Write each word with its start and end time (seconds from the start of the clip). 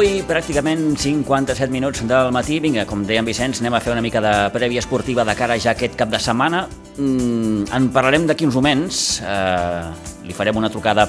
I 0.00 0.22
pràcticament 0.24 0.94
57 0.96 1.68
minuts 1.74 2.00
del 2.08 2.30
matí. 2.32 2.56
Vinga, 2.62 2.86
com 2.88 3.02
deia 3.04 3.20
en 3.20 3.26
Vicenç, 3.26 3.58
anem 3.60 3.74
a 3.76 3.80
fer 3.82 3.90
una 3.92 4.00
mica 4.00 4.22
de 4.24 4.30
prèvia 4.54 4.80
esportiva 4.80 5.24
de 5.28 5.34
cara 5.36 5.58
ja 5.60 5.74
aquest 5.74 5.98
cap 5.98 6.08
de 6.08 6.20
setmana. 6.22 6.62
Mm, 6.96 7.66
en 7.66 7.88
parlarem 7.92 8.24
d'aquí 8.28 8.46
uns 8.46 8.54
moments. 8.54 9.20
Eh, 9.20 9.90
li 10.24 10.32
farem 10.32 10.56
una 10.56 10.70
trucada 10.70 11.08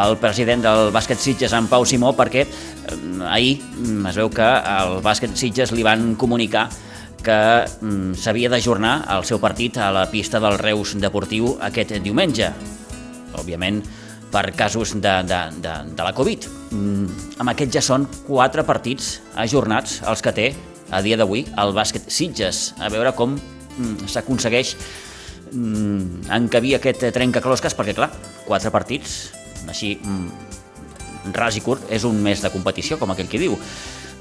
al 0.00 0.16
president 0.22 0.62
del 0.62 0.92
bàsquet 0.94 1.18
Sitges, 1.18 1.52
en 1.52 1.66
Pau 1.66 1.84
Simó, 1.84 2.14
perquè 2.16 2.46
eh, 2.46 2.96
ahir 3.26 3.58
mm, 3.58 4.06
es 4.12 4.20
veu 4.22 4.30
que 4.30 4.48
al 4.48 5.02
bàsquet 5.02 5.34
Sitges 5.34 5.74
li 5.76 5.82
van 5.82 6.14
comunicar 6.14 6.68
que 7.20 7.38
mm, 7.66 8.14
s'havia 8.14 8.48
d'ajornar 8.54 8.94
el 9.16 9.26
seu 9.28 9.42
partit 9.42 9.76
a 9.76 9.90
la 9.92 10.06
pista 10.08 10.40
del 10.40 10.56
Reus 10.62 10.94
Deportiu 10.94 11.56
aquest 11.60 11.98
diumenge. 12.00 12.52
Òbviament, 13.34 13.82
per 14.30 14.50
casos 14.56 14.94
de, 14.94 15.14
de, 15.26 15.40
de, 15.60 15.74
de 15.96 16.06
la 16.06 16.12
Covid. 16.16 16.46
Mm, 16.70 17.06
amb 17.42 17.52
aquest 17.52 17.74
ja 17.74 17.82
són 17.84 18.06
quatre 18.26 18.64
partits 18.66 19.18
ajornats 19.38 20.00
els 20.06 20.22
que 20.22 20.34
té 20.34 20.48
a 20.90 21.02
dia 21.02 21.18
d'avui 21.18 21.44
el 21.58 21.74
bàsquet 21.74 22.10
Sitges. 22.10 22.70
A 22.78 22.90
veure 22.92 23.12
com 23.18 23.36
mm, 23.36 24.06
s'aconsegueix 24.10 24.74
mm, 25.52 26.30
encabir 26.38 26.76
aquest 26.78 27.08
trencaclosques, 27.14 27.76
perquè 27.78 27.96
clar, 27.98 28.10
quatre 28.46 28.72
partits, 28.74 29.20
així 29.70 29.96
mm, 29.98 31.34
ras 31.36 31.58
i 31.58 31.64
curt, 31.64 31.90
és 31.92 32.06
un 32.08 32.18
mes 32.22 32.42
de 32.42 32.50
competició, 32.54 32.98
com 32.98 33.12
aquell 33.12 33.30
que 33.30 33.42
diu. 33.42 33.58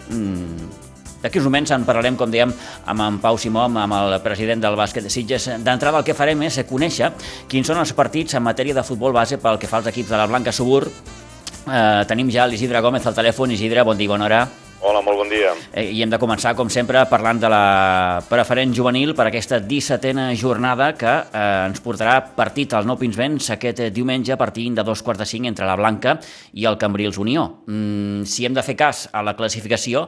Mm, 0.09 0.88
D'aquí 1.19 1.39
uns 1.39 1.49
moments 1.49 1.71
en 1.75 1.83
parlarem, 1.83 2.15
com 2.15 2.31
dèiem, 2.31 2.53
amb 2.87 3.03
en 3.03 3.17
Pau 3.19 3.37
Simó, 3.37 3.65
amb 3.67 3.95
el 3.97 4.15
president 4.23 4.61
del 4.63 4.77
bàsquet 4.79 5.03
de 5.03 5.11
Sitges. 5.11 5.49
D'entrada 5.65 5.99
el 5.99 6.07
que 6.07 6.15
farem 6.15 6.45
és 6.47 6.61
conèixer 6.69 7.11
quins 7.51 7.67
són 7.67 7.81
els 7.81 7.91
partits 7.97 8.37
en 8.39 8.45
matèria 8.45 8.77
de 8.77 8.85
futbol 8.87 9.11
base 9.15 9.37
pel 9.37 9.59
que 9.59 9.67
fa 9.67 9.81
als 9.81 9.91
equips 9.91 10.13
de 10.13 10.19
la 10.19 10.29
Blanca 10.31 10.55
Subur. 10.55 10.85
Eh, 10.87 12.05
tenim 12.07 12.31
ja 12.31 12.47
l'Isidre 12.47 12.79
Gómez 12.79 13.05
al 13.05 13.17
telèfon. 13.19 13.51
Isidre, 13.51 13.83
bon 13.83 13.99
dia, 13.99 14.07
bona 14.07 14.29
hora. 14.29 14.41
Hola, 14.79 15.01
molt 15.03 15.19
bon 15.19 15.27
dia. 15.27 15.51
Eh, 15.75 15.89
I 15.91 16.05
hem 16.05 16.09
de 16.13 16.17
començar, 16.21 16.53
com 16.55 16.69
sempre, 16.71 17.01
parlant 17.11 17.41
de 17.41 17.51
la 17.51 18.23
preferent 18.29 18.71
juvenil 18.71 19.11
per 19.11 19.25
aquesta 19.27 19.59
17a 19.59 20.29
jornada 20.39 20.93
que 20.95 21.11
eh, 21.11 21.45
ens 21.67 21.83
portarà 21.83 22.21
partit 22.37 22.73
al 22.73 22.87
Nou 22.87 22.95
Pinsbens 22.95 23.51
aquest 23.57 23.89
diumenge 23.91 24.31
a 24.31 24.39
partir 24.39 24.69
de 24.71 24.87
dos 24.87 25.03
quarts 25.03 25.19
de 25.19 25.27
cinc 25.27 25.51
entre 25.51 25.67
la 25.67 25.75
Blanca 25.75 26.15
i 26.55 26.63
el 26.63 26.79
Cambrils 26.79 27.19
Unió. 27.19 27.49
Mm, 27.67 28.23
si 28.23 28.47
hem 28.47 28.55
de 28.55 28.63
fer 28.63 28.79
cas 28.79 29.09
a 29.11 29.19
la 29.19 29.35
classificació, 29.35 30.07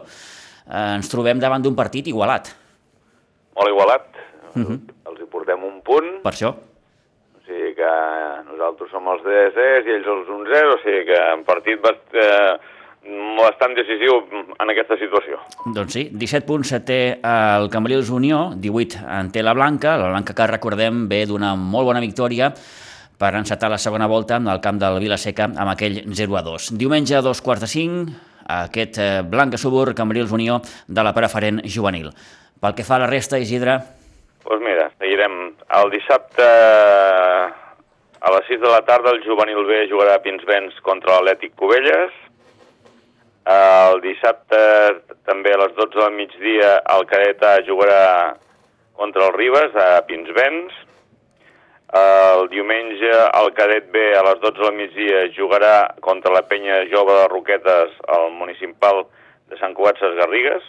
eh, 0.68 0.96
ens 0.98 1.10
trobem 1.12 1.40
davant 1.40 1.64
d'un 1.64 1.76
partit 1.76 2.08
igualat. 2.08 2.52
Molt 3.56 3.70
igualat. 3.70 4.08
Uh 4.56 4.60
mhm. 4.60 4.68
-huh. 4.68 5.10
Els 5.12 5.20
hi 5.22 5.26
portem 5.32 5.64
un 5.64 5.82
punt. 5.82 6.22
Per 6.24 6.34
això. 6.34 6.50
O 6.52 7.40
sigui 7.46 7.76
que 7.76 7.94
nosaltres 8.52 8.92
som 8.92 9.08
els 9.08 9.24
DSS 9.24 9.88
i 9.88 9.92
ells 9.92 10.08
els 10.08 10.28
1-0, 10.28 10.74
o 10.76 10.78
sigui 10.84 11.06
que 11.06 11.20
un 11.38 11.44
partit 11.44 11.82
bast 11.82 12.06
eh, 12.14 12.58
bastant 13.02 13.74
decisiu 13.74 14.20
en 14.60 14.70
aquesta 14.70 14.98
situació. 15.00 15.40
Doncs 15.74 15.94
sí, 15.94 16.04
17 16.14 16.46
punts 16.46 16.74
té 16.86 17.18
el 17.18 17.70
Cambrils 17.74 18.12
Unió, 18.14 18.52
18 18.56 19.02
en 19.20 19.32
té 19.32 19.42
la 19.42 19.56
Blanca, 19.58 19.98
la 19.98 20.12
Blanca 20.14 20.36
que 20.38 20.48
recordem 20.48 21.08
ve 21.10 21.26
d'una 21.26 21.56
molt 21.56 21.90
bona 21.90 22.04
victòria 22.04 22.52
per 23.22 23.34
encetar 23.38 23.70
la 23.70 23.78
segona 23.78 24.08
volta 24.10 24.38
al 24.38 24.62
camp 24.62 24.80
del 24.82 25.00
Vilaseca 25.02 25.50
amb 25.50 25.74
aquell 25.74 26.04
0-2. 26.10 26.72
Diumenge 26.78 27.18
a 27.18 27.22
dos 27.26 27.42
quarts 27.42 27.66
de 27.66 27.70
cinc, 27.70 28.14
aquest 28.48 28.98
eh, 28.98 29.22
Blanca 29.24 29.58
Subur, 29.58 29.94
Cambrils 29.96 30.32
Unió 30.32 30.60
de 30.88 31.04
la 31.04 31.14
preferent 31.14 31.62
juvenil. 31.66 32.12
Pel 32.62 32.76
que 32.78 32.86
fa 32.86 32.98
a 32.98 33.06
la 33.06 33.10
resta, 33.12 33.40
Isidre... 33.42 33.80
Doncs 34.42 34.48
pues 34.48 34.62
mira, 34.62 34.90
seguirem. 34.98 35.38
El 35.78 35.92
dissabte 35.94 36.46
a 38.22 38.32
les 38.36 38.48
6 38.50 38.62
de 38.62 38.70
la 38.70 38.82
tarda 38.86 39.14
el 39.16 39.24
juvenil 39.26 39.66
B 39.66 39.86
jugarà 39.90 40.18
a 40.18 40.22
Pinsbens 40.22 40.78
contra 40.86 41.16
l'Atlètic 41.18 41.56
Cubelles. 41.58 42.14
El 43.52 44.02
dissabte 44.04 44.60
també 45.26 45.54
a 45.56 45.62
les 45.64 45.74
12 45.78 45.98
del 45.98 46.14
migdia 46.14 46.76
el 46.96 47.08
cadet 47.10 47.42
A 47.42 47.56
jugarà 47.66 48.04
contra 48.94 49.26
el 49.30 49.34
Ribes 49.34 49.74
a 49.74 50.04
Pinsbens. 50.06 50.76
El 51.92 52.46
diumenge 52.48 53.10
el 53.36 53.50
cadet 53.52 53.90
B 53.92 54.02
a 54.16 54.22
les 54.24 54.38
12 54.40 54.64
del 54.64 54.76
migdia 54.78 55.26
jugarà 55.36 55.92
contra 56.00 56.32
la 56.32 56.46
penya 56.48 56.86
jove 56.88 57.18
de 57.18 57.26
Roquetes 57.28 57.98
al 58.16 58.30
municipal 58.32 59.04
de 59.52 59.60
Sant 59.60 59.76
Cugat 59.76 60.00
Ses 60.00 60.16
Garrigues. 60.16 60.64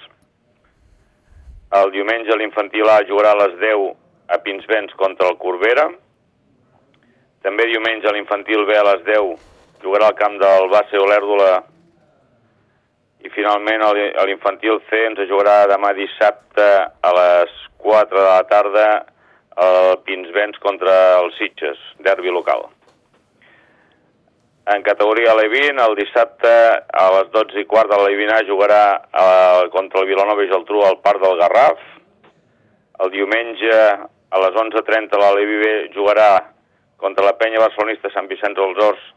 El 1.78 1.92
diumenge 1.94 2.34
l'infantil 2.40 2.90
A 2.90 2.98
jugarà 3.06 3.36
a 3.36 3.40
les 3.44 3.54
10 3.60 3.86
a 4.34 4.40
Pinsbens 4.42 4.98
contra 4.98 5.30
el 5.30 5.38
Corbera. 5.38 5.86
També 7.46 7.70
diumenge 7.70 8.10
l'infantil 8.16 8.66
B 8.66 8.74
a 8.80 8.82
les 8.90 9.06
10 9.06 9.46
jugarà 9.86 10.10
al 10.10 10.18
camp 10.18 10.42
del 10.42 10.68
Base 10.74 10.98
Olèrdola 10.98 11.52
i 13.22 13.30
finalment 13.30 13.86
l'infantil 14.26 14.82
C 14.90 15.06
ens 15.06 15.22
jugarà 15.30 15.68
demà 15.70 15.94
dissabte 15.94 16.68
a 16.82 17.14
les 17.14 17.56
4 17.86 18.18
de 18.18 18.26
la 18.26 18.44
tarda 18.50 18.86
el 19.56 19.98
Pinsbens 20.06 20.58
contra 20.62 20.94
els 21.20 21.36
Sitges, 21.38 21.80
derbi 22.04 22.32
local. 22.32 22.68
En 24.72 24.84
categoria 24.86 25.34
Levin, 25.34 25.80
el 25.82 25.96
dissabte 25.98 26.50
a 26.94 27.06
les 27.16 27.32
12 27.34 27.64
i 27.64 27.66
quart 27.66 27.90
de 27.90 27.98
l'Alevina 27.98 28.38
jugarà 28.46 28.84
eh, 28.94 29.64
contra 29.74 30.00
el 30.00 30.06
Vilanova 30.06 30.44
i 30.44 30.50
Geltrú 30.52 30.84
al 30.86 31.00
Parc 31.02 31.18
del 31.24 31.34
Garraf. 31.40 31.82
El 33.02 33.10
diumenge 33.10 33.74
a 33.74 34.44
les 34.44 34.60
11.30 34.62 35.18
l'Alevi 35.18 35.58
B 35.64 35.72
jugarà 35.96 36.30
contra 37.02 37.26
la 37.26 37.34
penya 37.34 37.58
barcelonista 37.58 38.12
Sant 38.14 38.30
Vicenç 38.30 38.54
dels 38.54 38.78
Horts 38.86 39.10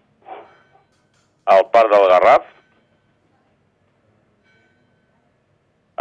al 1.54 1.68
Parc 1.70 1.94
del 1.94 2.10
Garraf. 2.10 2.52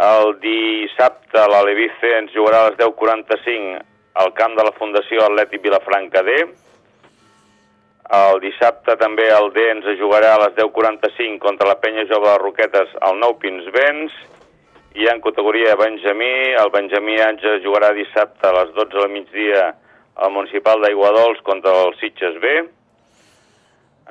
El 0.09 0.33
dissabte 0.41 1.49
l'Alevi 1.53 1.91
C 2.01 2.17
ens 2.17 2.33
jugarà 2.33 2.65
a 2.65 2.71
les 2.71 2.81
10.45 2.81 3.94
al 4.15 4.31
camp 4.33 4.55
de 4.55 4.63
la 4.63 4.73
Fundació 4.77 5.25
Atlètic 5.25 5.63
Vilafranca 5.63 6.23
D. 6.23 6.35
El 8.15 8.39
dissabte 8.43 8.95
també 9.01 9.25
el 9.33 9.49
D 9.55 9.63
ens 9.71 9.87
jugarà 9.99 10.35
a 10.35 10.41
les 10.45 10.55
10.45 10.59 11.41
contra 11.41 11.67
la 11.71 11.79
penya 11.81 12.05
jove 12.11 12.29
de 12.29 12.37
Roquetes 12.41 12.93
al 13.07 13.17
Nou 13.19 13.35
Pinsbens 13.41 14.13
i 14.95 15.09
en 15.11 15.19
categoria 15.25 15.75
Benjamí, 15.75 16.53
el 16.55 16.71
Benjamí 16.71 17.17
ens 17.19 17.43
jugarà 17.65 17.91
dissabte 17.97 18.47
a 18.47 18.53
les 18.61 18.71
12 18.77 18.95
del 18.95 19.11
migdia 19.11 19.65
al 20.15 20.31
Municipal 20.31 20.79
d'Aiguadols 20.79 21.41
contra 21.43 21.73
el 21.83 21.95
Sitges 21.99 22.39
B. 22.39 22.55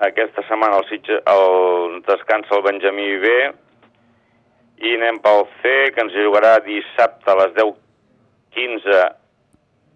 Aquesta 0.04 0.42
setmana 0.44 0.82
el, 0.82 0.88
Sitges, 0.90 1.22
el 1.24 2.00
descansa 2.04 2.58
el 2.58 2.66
Benjamí 2.66 3.08
B 3.22 3.34
i 4.84 4.96
anem 4.98 5.22
pel 5.24 5.46
C, 5.62 5.72
que 5.94 6.02
ens 6.02 6.16
jugarà 6.18 6.58
dissabte 6.66 7.30
a 7.30 7.38
les 7.40 7.54
10.15 7.56 9.23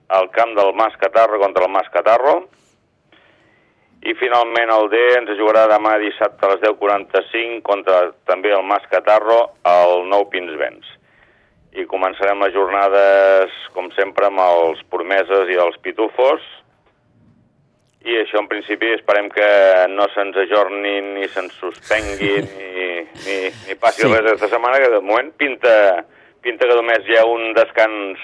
al 0.09 0.31
camp 0.31 0.55
del 0.57 0.73
Mas 0.75 0.97
Catarro 0.97 1.39
contra 1.39 1.65
el 1.65 1.73
Mas 1.73 1.89
Catarro. 1.91 2.49
I 4.01 4.15
finalment 4.15 4.71
el 4.71 4.87
D 4.93 4.99
ens 5.19 5.33
jugarà 5.41 5.67
demà 5.69 5.97
dissabte 5.99 6.47
a 6.47 6.53
les 6.53 6.63
10.45 6.63 7.65
contra 7.67 8.13
també 8.31 8.53
el 8.55 8.63
Mas 8.65 8.87
Catarro 8.93 9.41
al 9.67 10.07
Nou 10.09 10.29
Pinsbens. 10.31 10.87
I 11.75 11.85
començarem 11.91 12.41
les 12.41 12.55
jornades, 12.55 13.53
com 13.75 13.91
sempre, 13.97 14.31
amb 14.31 14.41
els 14.41 14.81
promeses 14.91 15.51
i 15.53 15.59
els 15.61 15.77
pitufos. 15.85 16.47
I 18.07 18.15
això, 18.23 18.39
en 18.41 18.49
principi, 18.49 18.95
esperem 18.95 19.29
que 19.35 19.49
no 19.93 20.07
se'ns 20.15 20.39
ajornin 20.47 21.13
ni 21.19 21.29
se'ns 21.29 21.59
suspengui 21.59 22.39
ni, 22.47 22.89
ni, 23.27 23.37
ni 23.67 23.77
passi 23.83 24.07
sí. 24.07 24.09
res 24.09 24.23
aquesta 24.23 24.49
setmana, 24.55 24.79
que 24.81 24.95
de 24.95 25.03
moment 25.05 25.35
pinta, 25.37 25.75
pinta 26.41 26.71
que 26.71 26.79
només 26.79 27.05
hi 27.11 27.19
ha 27.19 27.27
un 27.29 27.51
descans 27.59 28.23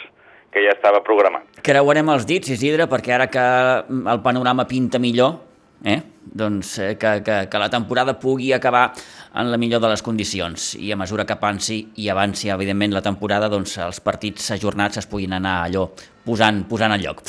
que 0.54 0.62
ja 0.64 0.74
estava 0.76 1.02
programat. 1.04 1.60
Creuarem 1.66 2.14
els 2.14 2.26
dits, 2.28 2.54
Isidre, 2.54 2.86
perquè 2.90 3.16
ara 3.16 3.26
que 3.32 3.44
el 3.90 4.22
panorama 4.22 4.68
pinta 4.70 5.00
millor, 5.02 5.40
eh? 5.84 6.00
doncs 6.24 6.78
eh, 6.78 6.94
que, 6.96 7.18
que, 7.26 7.36
que 7.50 7.58
la 7.60 7.68
temporada 7.70 8.16
pugui 8.18 8.52
acabar 8.54 8.92
en 9.34 9.50
la 9.50 9.58
millor 9.60 9.82
de 9.82 9.90
les 9.92 10.02
condicions 10.02 10.72
i 10.80 10.92
a 10.94 10.96
mesura 10.96 11.26
que 11.28 11.36
avanci 11.36 11.80
i 12.00 12.08
avanci 12.08 12.48
evidentment 12.54 12.94
la 12.94 13.02
temporada 13.04 13.50
doncs 13.52 13.76
els 13.82 14.00
partits 14.00 14.54
ajornats 14.56 15.02
es 15.02 15.10
puguin 15.10 15.36
anar 15.36 15.58
allò 15.66 15.88
posant, 16.24 16.64
posant 16.70 16.94
al 16.94 17.04
lloc. 17.04 17.20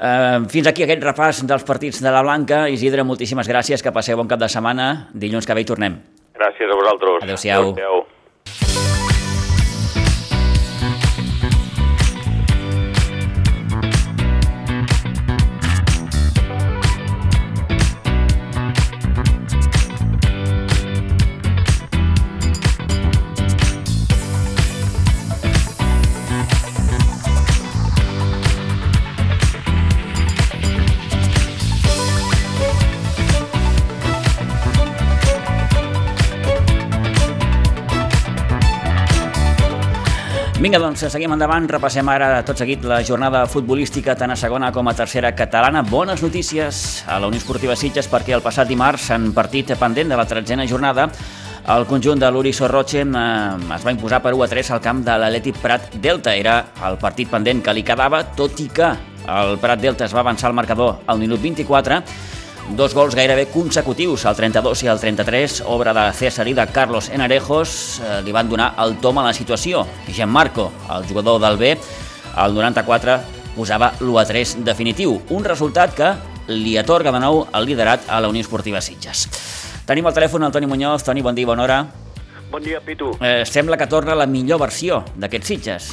Uh, 0.00 0.46
fins 0.48 0.70
aquí 0.70 0.86
aquest 0.86 1.02
repàs 1.04 1.42
dels 1.44 1.66
partits 1.68 2.00
de 2.00 2.08
la 2.08 2.22
Blanca. 2.24 2.62
Isidre, 2.72 3.04
moltíssimes 3.04 3.50
gràcies, 3.50 3.84
que 3.84 3.92
passeu 3.92 4.16
bon 4.16 4.30
cap 4.30 4.40
de 4.40 4.48
setmana. 4.48 5.10
Dilluns 5.12 5.44
que 5.44 5.58
ve 5.58 5.66
hi 5.66 5.68
tornem. 5.68 6.00
Gràcies 6.40 6.72
a 6.72 6.78
vosaltres. 6.78 7.26
Adéu-siau. 7.26 7.74
Adéu. 7.74 8.00
Vinga, 40.60 40.76
doncs, 40.76 41.06
seguim 41.08 41.32
endavant. 41.32 41.64
Repassem 41.72 42.08
ara 42.12 42.42
tot 42.44 42.58
seguit 42.60 42.82
la 42.84 42.98
jornada 43.00 43.46
futbolística 43.48 44.12
tant 44.12 44.34
a 44.34 44.36
segona 44.36 44.68
com 44.76 44.90
a 44.90 44.92
tercera 44.92 45.30
catalana. 45.32 45.80
Bones 45.88 46.20
notícies 46.20 47.00
a 47.08 47.16
la 47.16 47.30
Unió 47.30 47.40
Esportiva 47.40 47.72
Sitges 47.72 48.10
perquè 48.12 48.34
el 48.36 48.44
passat 48.44 48.68
dimarts, 48.68 49.06
en 49.16 49.30
partit 49.32 49.72
pendent 49.80 50.12
de 50.12 50.18
la 50.20 50.26
tretzena 50.28 50.66
jornada, 50.68 51.06
el 51.64 51.86
conjunt 51.88 52.20
de 52.20 52.28
l'Uri 52.28 52.52
Sorroche 52.52 53.06
eh, 53.06 53.72
es 53.78 53.86
va 53.86 53.94
imposar 53.96 54.20
per 54.20 54.34
1 54.36 54.44
a 54.44 54.50
3 54.52 54.70
al 54.76 54.82
camp 54.84 55.00
de 55.06 55.16
l'Atlètic 55.22 55.62
Prat 55.64 55.96
Delta. 55.96 56.36
Era 56.36 56.58
el 56.90 57.00
partit 57.00 57.32
pendent 57.32 57.64
que 57.64 57.72
li 57.72 57.86
quedava, 57.86 58.20
tot 58.36 58.60
i 58.60 58.68
que 58.68 58.92
el 59.32 59.56
Prat 59.64 59.80
Delta 59.80 60.04
es 60.04 60.12
va 60.12 60.20
avançar 60.20 60.50
al 60.52 60.58
marcador 60.60 61.00
al 61.06 61.24
minut 61.24 61.40
24 61.40 62.02
Dos 62.76 62.94
gols 62.94 63.16
gairebé 63.18 63.48
consecutius, 63.50 64.24
el 64.30 64.36
32 64.38 64.84
i 64.84 64.88
el 64.92 65.00
33, 65.00 65.56
obra 65.66 65.92
de 65.96 66.04
César 66.14 66.46
i 66.46 66.54
de 66.54 66.66
Carlos 66.70 67.08
Enarejos, 67.10 68.00
eh, 68.00 68.20
li 68.22 68.32
van 68.32 68.48
donar 68.48 68.74
el 68.78 68.96
tom 69.02 69.18
a 69.18 69.24
la 69.26 69.32
situació. 69.34 69.82
Gianmarco, 70.06 70.70
el 70.94 71.06
jugador 71.08 71.40
del 71.42 71.58
B, 71.58 71.76
al 72.36 72.54
94 72.54 73.18
posava 73.56 73.92
l'1-3 73.98 74.62
definitiu, 74.64 75.18
un 75.30 75.44
resultat 75.44 75.96
que 75.96 76.12
li 76.50 76.76
atorga 76.78 77.10
de 77.12 77.20
nou 77.20 77.42
el 77.52 77.66
liderat 77.66 78.06
a 78.08 78.20
la 78.20 78.30
Unió 78.30 78.46
Esportiva 78.46 78.80
Sitges. 78.80 79.26
Tenim 79.86 80.06
al 80.06 80.14
telèfon 80.14 80.46
el 80.46 80.54
Toni 80.54 80.70
Muñoz. 80.70 81.02
Toni, 81.02 81.22
bon 81.26 81.34
dia, 81.34 81.46
bona 81.50 81.66
hora. 81.66 81.80
Bon 82.50 82.62
dia, 82.62 82.80
Pitu. 82.80 83.10
Eh, 83.20 83.42
sembla 83.46 83.76
que 83.76 83.90
torna 83.90 84.14
la 84.14 84.26
millor 84.26 84.60
versió 84.62 85.04
d'aquests 85.16 85.52
Sitges. 85.54 85.90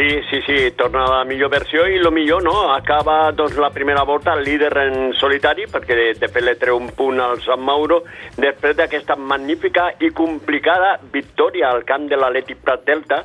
Sí, 0.00 0.22
sí, 0.30 0.40
sí, 0.46 0.70
torna 0.78 1.04
a 1.04 1.08
la 1.18 1.24
millor 1.28 1.50
versió 1.52 1.82
i 1.84 1.98
el 1.98 2.06
millor, 2.10 2.40
no? 2.40 2.72
Acaba 2.72 3.32
doncs, 3.36 3.58
la 3.60 3.68
primera 3.68 4.00
volta 4.08 4.32
el 4.32 4.46
líder 4.46 4.70
en 4.80 4.94
solitari, 5.12 5.66
perquè 5.68 6.14
de 6.16 6.28
fet 6.32 6.40
le 6.40 6.54
treu 6.56 6.78
un 6.80 6.86
punt 6.96 7.18
al 7.20 7.42
Sant 7.44 7.60
Mauro, 7.60 7.98
després 8.40 8.78
d'aquesta 8.78 9.18
magnífica 9.20 9.90
i 10.00 10.08
complicada 10.16 10.94
victòria 11.12 11.68
al 11.68 11.84
camp 11.84 12.06
de 12.08 12.16
l'Atlètic 12.16 12.62
Prat 12.64 12.86
Delta, 12.88 13.18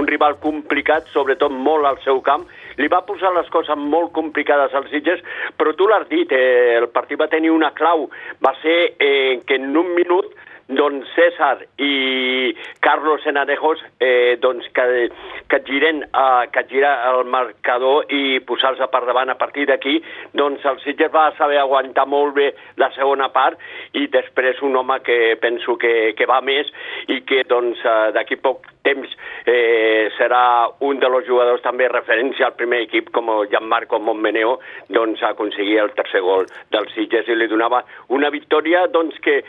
un 0.00 0.08
rival 0.08 0.38
complicat, 0.40 1.10
sobretot 1.12 1.52
molt 1.52 1.90
al 1.90 2.00
seu 2.00 2.22
camp, 2.24 2.46
li 2.80 2.88
va 2.88 3.02
posar 3.04 3.34
les 3.36 3.50
coses 3.52 3.76
molt 3.76 4.14
complicades 4.16 4.72
als 4.72 4.88
Sitges, 4.88 5.20
però 5.60 5.76
tu 5.76 5.84
l'has 5.90 6.08
dit, 6.08 6.32
eh, 6.32 6.78
el 6.78 6.88
partit 6.96 7.20
va 7.20 7.28
tenir 7.28 7.52
una 7.52 7.74
clau, 7.76 8.08
va 8.40 8.54
ser 8.62 8.94
eh, 8.96 9.42
que 9.44 9.60
en 9.60 9.76
un 9.76 9.92
minut 10.00 10.32
doncs 10.68 11.08
César 11.16 11.64
i 11.78 12.54
Carlos 12.80 13.26
Enarejos 13.26 13.82
eh, 14.00 14.38
doncs 14.40 14.66
que, 14.74 15.08
que 15.48 15.60
giren 15.66 16.02
eh, 16.04 16.44
que 16.52 16.64
gira 16.70 16.92
el 17.10 17.24
marcador 17.30 18.10
i 18.12 18.40
posar-se 18.46 18.88
per 18.92 19.04
davant. 19.06 19.30
A 19.32 19.38
partir 19.38 19.66
d'aquí 19.70 19.98
doncs 20.38 20.64
el 20.68 20.80
Sitges 20.84 21.12
va 21.14 21.30
saber 21.38 21.58
aguantar 21.60 22.06
molt 22.06 22.34
bé 22.36 22.50
la 22.80 22.90
segona 22.96 23.30
part 23.34 23.58
i 23.98 24.06
després 24.12 24.62
un 24.62 24.76
home 24.76 25.00
que 25.06 25.36
penso 25.40 25.76
que, 25.78 26.12
que 26.18 26.28
va 26.28 26.40
més 26.44 26.70
i 27.08 27.22
que 27.26 27.42
doncs 27.48 27.82
eh, 27.84 28.12
d'aquí 28.16 28.38
poc 28.42 28.68
temps 28.82 29.08
eh, 29.46 30.10
serà 30.16 30.68
un 30.82 30.98
dels 31.02 31.26
jugadors 31.26 31.62
també 31.62 31.88
referència 31.90 32.48
al 32.48 32.56
primer 32.58 32.82
equip 32.86 33.12
com 33.14 33.30
Gianmarco 33.50 34.00
Montmeneo 34.02 34.56
doncs 34.90 35.22
aconseguir 35.26 35.78
el 35.84 35.92
tercer 35.96 36.22
gol 36.24 36.48
del 36.74 36.88
Sitges 36.94 37.30
i 37.30 37.38
li 37.38 37.48
donava 37.50 37.82
una 38.14 38.30
victòria 38.34 38.86
doncs 38.92 39.18
que, 39.22 39.40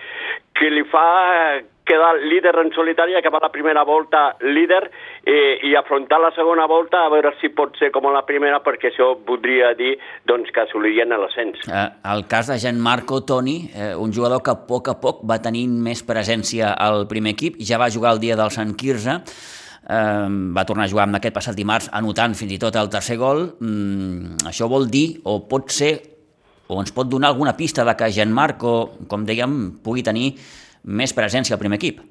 que 0.54 0.70
li 0.70 0.84
fa 0.90 1.06
quedar 1.84 2.16
líder 2.16 2.56
en 2.60 2.72
solitari, 2.74 3.16
acabar 3.16 3.42
la 3.42 3.52
primera 3.52 3.84
volta 3.84 4.36
líder 4.42 4.90
eh, 5.26 5.60
i 5.68 5.76
afrontar 5.76 6.20
la 6.22 6.32
segona 6.36 6.66
volta 6.68 7.04
a 7.06 7.10
veure 7.12 7.34
si 7.42 7.50
pot 7.52 7.76
ser 7.80 7.92
com 7.92 8.08
la 8.14 8.24
primera 8.26 8.62
perquè 8.64 8.92
això 8.92 9.10
voldria 9.28 9.74
dir 9.76 9.98
doncs, 10.28 10.52
que 10.54 10.64
assolirien 10.64 11.12
l'ascens. 11.12 11.66
Eh, 11.68 11.88
el 12.14 12.26
cas 12.32 12.48
de 12.52 12.58
Gianmarco 12.60 13.24
Toni, 13.28 13.58
eh, 13.76 13.92
un 13.96 14.14
jugador 14.16 14.44
que 14.44 14.56
a 14.56 14.62
poc 14.68 14.94
a 14.94 14.96
poc 15.02 15.26
va 15.28 15.42
tenint 15.44 15.76
més 15.84 16.04
presència 16.08 16.72
al 16.72 17.06
primer 17.12 17.36
equip, 17.36 17.60
ja 17.60 17.82
va 17.82 17.92
jugar 17.92 18.16
el 18.16 18.24
dia 18.24 18.40
del 18.40 18.52
Sant 18.56 18.74
Quirze, 18.80 19.20
eh, 19.20 20.30
va 20.56 20.66
tornar 20.66 20.88
a 20.88 20.94
jugar 20.94 21.10
amb 21.10 21.20
aquest 21.20 21.36
passat 21.36 21.60
dimarts 21.60 21.92
anotant 21.92 22.36
fins 22.40 22.56
i 22.56 22.62
tot 22.62 22.80
el 22.80 22.90
tercer 22.90 23.20
gol. 23.20 23.50
Mm, 23.60 24.48
això 24.48 24.72
vol 24.72 24.88
dir, 24.88 25.20
o 25.28 25.42
pot 25.52 25.68
ser, 25.72 26.13
o 26.74 26.82
ens 26.82 26.94
pot 26.96 27.10
donar 27.10 27.32
alguna 27.34 27.56
pista 27.58 27.86
de 27.86 27.96
que 27.96 28.12
Gianmarco, 28.12 28.74
com 29.08 29.26
dèiem, 29.28 29.60
pugui 29.86 30.04
tenir 30.04 30.34
més 30.84 31.14
presència 31.16 31.56
al 31.56 31.62
primer 31.62 31.80
equip. 31.80 32.02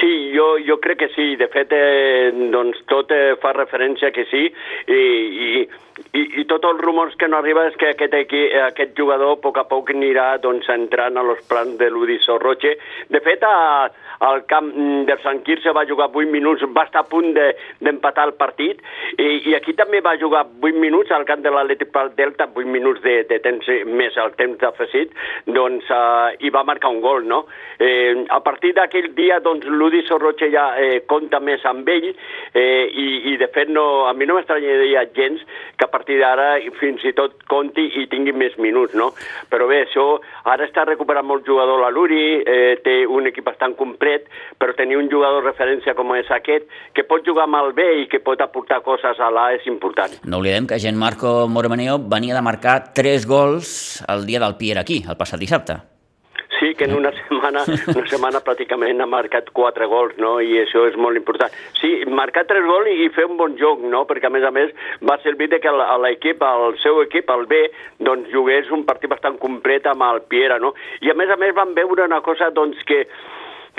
Sí, 0.00 0.10
jo, 0.32 0.54
jo 0.64 0.78
crec 0.80 1.02
que 1.02 1.10
sí. 1.16 1.34
De 1.40 1.50
fet, 1.52 1.74
eh, 1.76 2.30
doncs 2.54 2.80
tot 2.88 3.10
eh, 3.12 3.34
fa 3.42 3.52
referència 3.56 4.12
que 4.14 4.24
sí 4.30 4.46
i, 4.46 5.00
i, 5.50 5.50
i, 6.12 6.22
i 6.42 6.44
tots 6.50 6.66
els 6.68 6.80
rumors 6.82 7.16
que 7.20 7.28
no 7.28 7.38
arriba 7.38 7.66
és 7.68 7.76
que 7.80 7.92
aquest, 7.94 8.14
equi, 8.16 8.42
aquest 8.66 8.94
jugador 8.98 9.36
a 9.36 9.40
poc 9.42 9.60
a 9.60 9.66
poc 9.70 9.92
anirà 9.94 10.34
doncs, 10.42 10.68
entrant 10.72 11.18
a 11.18 11.26
los 11.26 11.42
plans 11.50 11.76
de 11.80 11.90
l'Udi 11.90 12.18
Sorroche. 12.24 12.76
De 13.10 13.20
fet, 13.24 13.44
a, 13.46 13.88
al 14.20 14.44
camp 14.50 14.70
de 15.08 15.16
Sant 15.22 15.40
Quirze 15.46 15.72
va 15.76 15.86
jugar 15.88 16.10
8 16.12 16.28
minuts, 16.32 16.64
va 16.76 16.84
estar 16.88 17.04
a 17.04 17.08
punt 17.08 17.32
d'empatar 17.34 18.26
de, 18.26 18.30
el 18.30 18.34
partit, 18.40 18.82
i, 19.16 19.28
i 19.50 19.54
aquí 19.56 19.72
també 19.78 20.02
va 20.04 20.16
jugar 20.20 20.44
8 20.60 20.80
minuts 20.82 21.12
al 21.16 21.24
camp 21.28 21.44
de 21.44 21.52
l'Atlètic 21.54 21.92
pel 21.94 22.12
Delta, 22.18 22.48
8 22.52 22.68
minuts 22.68 23.02
de, 23.04 23.20
de 23.30 23.40
temps 23.44 23.70
més 23.88 24.18
el 24.20 24.34
temps 24.40 24.60
d'afegit, 24.60 25.14
doncs, 25.48 25.88
uh, 25.88 26.36
i 26.44 26.52
va 26.52 26.66
marcar 26.68 26.92
un 26.92 27.00
gol, 27.04 27.24
no? 27.28 27.44
Eh, 27.80 28.26
a 28.28 28.40
partir 28.44 28.74
d'aquell 28.76 29.10
dia, 29.16 29.40
doncs, 29.40 29.64
l'Udi 29.68 30.02
Sorroche 30.08 30.50
ja 30.52 30.66
eh, 30.76 31.00
compta 31.08 31.40
més 31.40 31.64
amb 31.68 31.88
ell, 31.88 32.10
eh, 32.52 32.84
i, 32.90 33.06
i 33.32 33.36
de 33.40 33.48
fet 33.54 33.72
no, 33.72 33.86
a 34.10 34.12
mi 34.12 34.28
no 34.28 34.36
m'estranyaria 34.36 35.06
gens 35.16 35.40
que 35.80 35.88
partir 35.92 36.18
d'ara 36.20 36.56
fins 36.80 37.04
i 37.04 37.12
tot 37.16 37.36
compti 37.50 37.86
i 38.00 38.06
tingui 38.10 38.32
més 38.32 38.56
minuts, 38.58 38.94
no? 38.98 39.10
Però 39.50 39.68
bé, 39.70 39.82
això 39.86 40.06
ara 40.44 40.66
està 40.66 40.86
recuperant 40.88 41.26
molt 41.26 41.46
jugador 41.46 41.82
la 41.82 41.90
Luri, 41.92 42.40
eh, 42.40 42.78
té 42.84 43.04
un 43.06 43.28
equip 43.30 43.46
bastant 43.50 43.76
complet, 43.78 44.26
però 44.58 44.74
tenir 44.78 44.98
un 45.00 45.10
jugador 45.10 45.44
referència 45.44 45.94
com 45.98 46.14
és 46.16 46.30
aquest, 46.30 46.66
que 46.94 47.04
pot 47.04 47.26
jugar 47.26 47.46
amb 47.48 47.60
el 47.60 47.72
B 47.76 47.86
i 48.02 48.08
que 48.10 48.22
pot 48.24 48.40
aportar 48.40 48.82
coses 48.86 49.20
a 49.20 49.30
l'A 49.30 49.50
és 49.58 49.66
important. 49.70 50.20
No 50.24 50.40
oblidem 50.40 50.66
que 50.66 50.78
Gianmarco 50.78 51.46
Mormeneo 51.48 51.98
venia 51.98 52.34
de 52.34 52.42
marcar 52.42 52.92
3 52.94 53.26
gols 53.26 54.04
el 54.08 54.26
dia 54.26 54.42
del 54.42 54.56
Pierre 54.56 54.80
aquí, 54.84 55.02
el 55.08 55.18
passat 55.20 55.40
dissabte. 55.40 55.80
Sí, 56.60 56.74
que 56.74 56.84
en 56.84 56.92
una 56.94 57.10
setmana, 57.16 57.62
una 57.94 58.06
setmana 58.10 58.42
pràcticament 58.44 59.00
ha 59.00 59.06
marcat 59.08 59.48
quatre 59.56 59.86
gols, 59.88 60.18
no? 60.20 60.34
I 60.44 60.58
això 60.60 60.84
és 60.90 60.98
molt 61.00 61.16
important. 61.16 61.54
Sí, 61.80 61.94
marcar 62.20 62.44
tres 62.50 62.66
gols 62.68 62.90
i 62.92 63.08
fer 63.16 63.24
un 63.30 63.38
bon 63.40 63.56
joc, 63.56 63.80
no? 63.80 64.04
Perquè, 64.10 64.28
a 64.28 64.34
més 64.34 64.44
a 64.44 64.52
més, 64.52 64.74
va 65.00 65.16
servir 65.24 65.48
de 65.48 65.60
que 65.64 65.72
l'equip, 66.04 66.44
el 66.44 66.76
seu 66.84 67.00
equip, 67.06 67.32
el 67.32 67.46
B, 67.48 67.62
doncs 68.04 68.28
jugués 68.34 68.68
un 68.76 68.84
partit 68.84 69.08
bastant 69.08 69.40
complet 69.40 69.88
amb 69.88 70.04
el 70.10 70.20
Piera, 70.28 70.60
no? 70.60 70.74
I, 71.00 71.08
a 71.08 71.16
més 71.16 71.32
a 71.32 71.40
més, 71.40 71.56
van 71.56 71.72
veure 71.78 72.04
una 72.04 72.20
cosa, 72.20 72.52
doncs, 72.52 72.84
que 72.84 73.06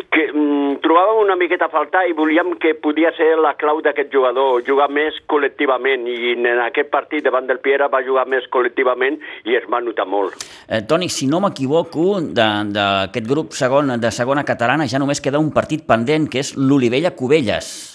que 0.10 0.26
mm, 0.32 0.80
trobàvem 0.84 1.22
una 1.24 1.36
miqueta 1.40 1.68
a 1.68 1.74
faltar 1.74 2.06
i 2.10 2.16
volíem 2.18 2.56
que 2.62 2.74
podia 2.80 3.12
ser 3.18 3.36
la 3.42 3.54
clau 3.60 3.82
d'aquest 3.84 4.12
jugador, 4.14 4.64
jugar 4.68 4.90
més 4.90 5.18
col·lectivament 5.32 6.08
i 6.10 6.34
en 6.34 6.64
aquest 6.66 6.92
partit 6.94 7.26
davant 7.26 7.48
del 7.50 7.62
Piera 7.64 7.90
va 7.92 8.04
jugar 8.06 8.26
més 8.30 8.48
col·lectivament 8.54 9.20
i 9.46 9.58
es 9.60 9.68
va 9.72 9.84
notar 9.84 10.08
molt. 10.08 10.40
Eh, 10.68 10.82
Toni, 10.88 11.10
si 11.10 11.28
no 11.28 11.44
m'equivoco, 11.44 12.22
d'aquest 12.22 13.28
grup 13.28 13.56
segon, 13.58 13.98
de 14.02 14.12
segona 14.16 14.46
catalana 14.48 14.88
ja 14.88 15.02
només 15.02 15.22
queda 15.22 15.42
un 15.42 15.52
partit 15.54 15.86
pendent, 15.88 16.30
que 16.32 16.42
és 16.42 16.56
l'Olivella-Cubelles. 16.58 17.91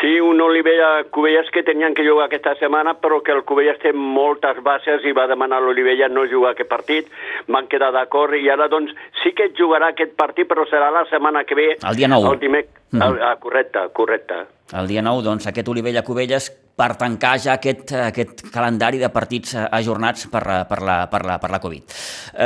Sí, 0.00 0.20
un 0.20 0.40
Olivella 0.40 1.04
Cubelles 1.10 1.50
que 1.50 1.64
tenien 1.64 1.94
que 1.94 2.06
jugar 2.06 2.26
aquesta 2.28 2.54
setmana, 2.60 2.94
però 3.02 3.18
que 3.24 3.32
el 3.34 3.42
Cubelles 3.42 3.80
té 3.82 3.90
moltes 3.92 4.60
bases 4.62 5.02
i 5.02 5.14
va 5.16 5.26
demanar 5.26 5.58
a 5.58 5.64
l'Olivella 5.64 6.06
no 6.08 6.26
jugar 6.30 6.52
aquest 6.54 6.70
partit. 6.70 7.10
Van 7.48 7.66
quedar 7.66 7.90
d'acord 7.96 8.36
i 8.38 8.46
ara, 8.48 8.68
doncs, 8.70 8.94
sí 9.24 9.34
que 9.34 9.50
jugarà 9.58 9.90
aquest 9.90 10.14
partit, 10.14 10.46
però 10.46 10.68
serà 10.70 10.92
la 10.94 11.02
setmana 11.10 11.42
que 11.44 11.58
ve. 11.58 11.68
El 11.82 11.98
dia 11.98 12.08
9. 12.08 12.30
El 12.30 12.38
dimec... 12.38 12.70
mm 12.90 12.98
-hmm. 12.98 13.06
el, 13.06 13.22
ah, 13.22 13.36
correcte, 13.40 13.78
correcte. 13.92 14.34
El 14.72 14.86
dia 14.86 15.02
9, 15.02 15.22
doncs, 15.22 15.46
aquest 15.46 15.68
Olivella 15.68 16.04
Cubelles 16.04 16.67
per 16.78 16.94
tancar 16.98 17.34
ja 17.42 17.56
aquest, 17.56 17.90
aquest 17.98 18.44
calendari 18.54 19.00
de 19.00 19.10
partits 19.10 19.56
eh, 19.56 19.64
ajornats 19.80 20.28
per, 20.30 20.42
per, 20.70 20.78
la, 20.86 20.98
per, 21.10 21.24
la, 21.26 21.38
per 21.42 21.50
la 21.50 21.58
Covid. 21.62 21.96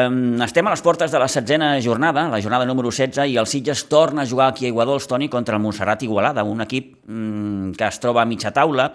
Um, 0.01 0.41
estem 0.47 0.67
a 0.67 0.73
les 0.73 0.85
portes 0.85 1.13
de 1.13 1.21
la 1.21 1.29
setzena 1.29 1.75
jornada, 1.85 2.25
la 2.33 2.41
jornada 2.41 2.67
número 2.69 2.89
16, 2.89 3.29
i 3.29 3.37
el 3.41 3.51
Sitges 3.51 3.85
torna 3.93 4.25
a 4.25 4.29
jugar 4.29 4.49
aquí 4.53 4.65
a 4.65 4.73
Iguadols, 4.73 5.07
Toni, 5.11 5.29
contra 5.29 5.59
el 5.59 5.63
Montserrat 5.63 6.03
Igualada, 6.07 6.47
un 6.49 6.65
equip 6.65 6.95
um, 7.09 7.71
que 7.77 7.89
es 7.89 8.01
troba 8.01 8.25
a 8.25 8.29
mitja 8.29 8.55
taula, 8.57 8.89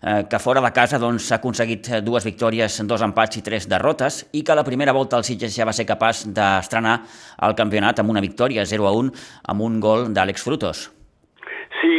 eh, 0.00 0.22
que 0.30 0.40
fora 0.40 0.64
de 0.64 0.72
casa 0.72 0.96
doncs, 0.96 1.28
ha 1.28 1.36
doncs, 1.36 1.38
aconseguit 1.38 1.92
dues 2.06 2.24
victòries, 2.24 2.80
dos 2.88 3.04
empats 3.04 3.40
i 3.40 3.44
tres 3.44 3.68
derrotes, 3.68 4.24
i 4.32 4.42
que 4.42 4.54
a 4.54 4.58
la 4.58 4.64
primera 4.64 4.96
volta 4.96 5.20
el 5.20 5.26
Sitges 5.28 5.52
ja 5.52 5.68
va 5.68 5.76
ser 5.76 5.86
capaç 5.88 6.24
d'estrenar 6.32 7.02
el 7.44 7.58
campionat 7.58 8.00
amb 8.00 8.16
una 8.16 8.24
victòria 8.24 8.64
0 8.64 8.88
a 8.88 8.94
1 9.04 9.12
amb 9.52 9.68
un 9.68 9.82
gol 9.84 10.08
d'Àlex 10.14 10.48
Frutos. 10.48 10.88
Sí, 11.78 11.94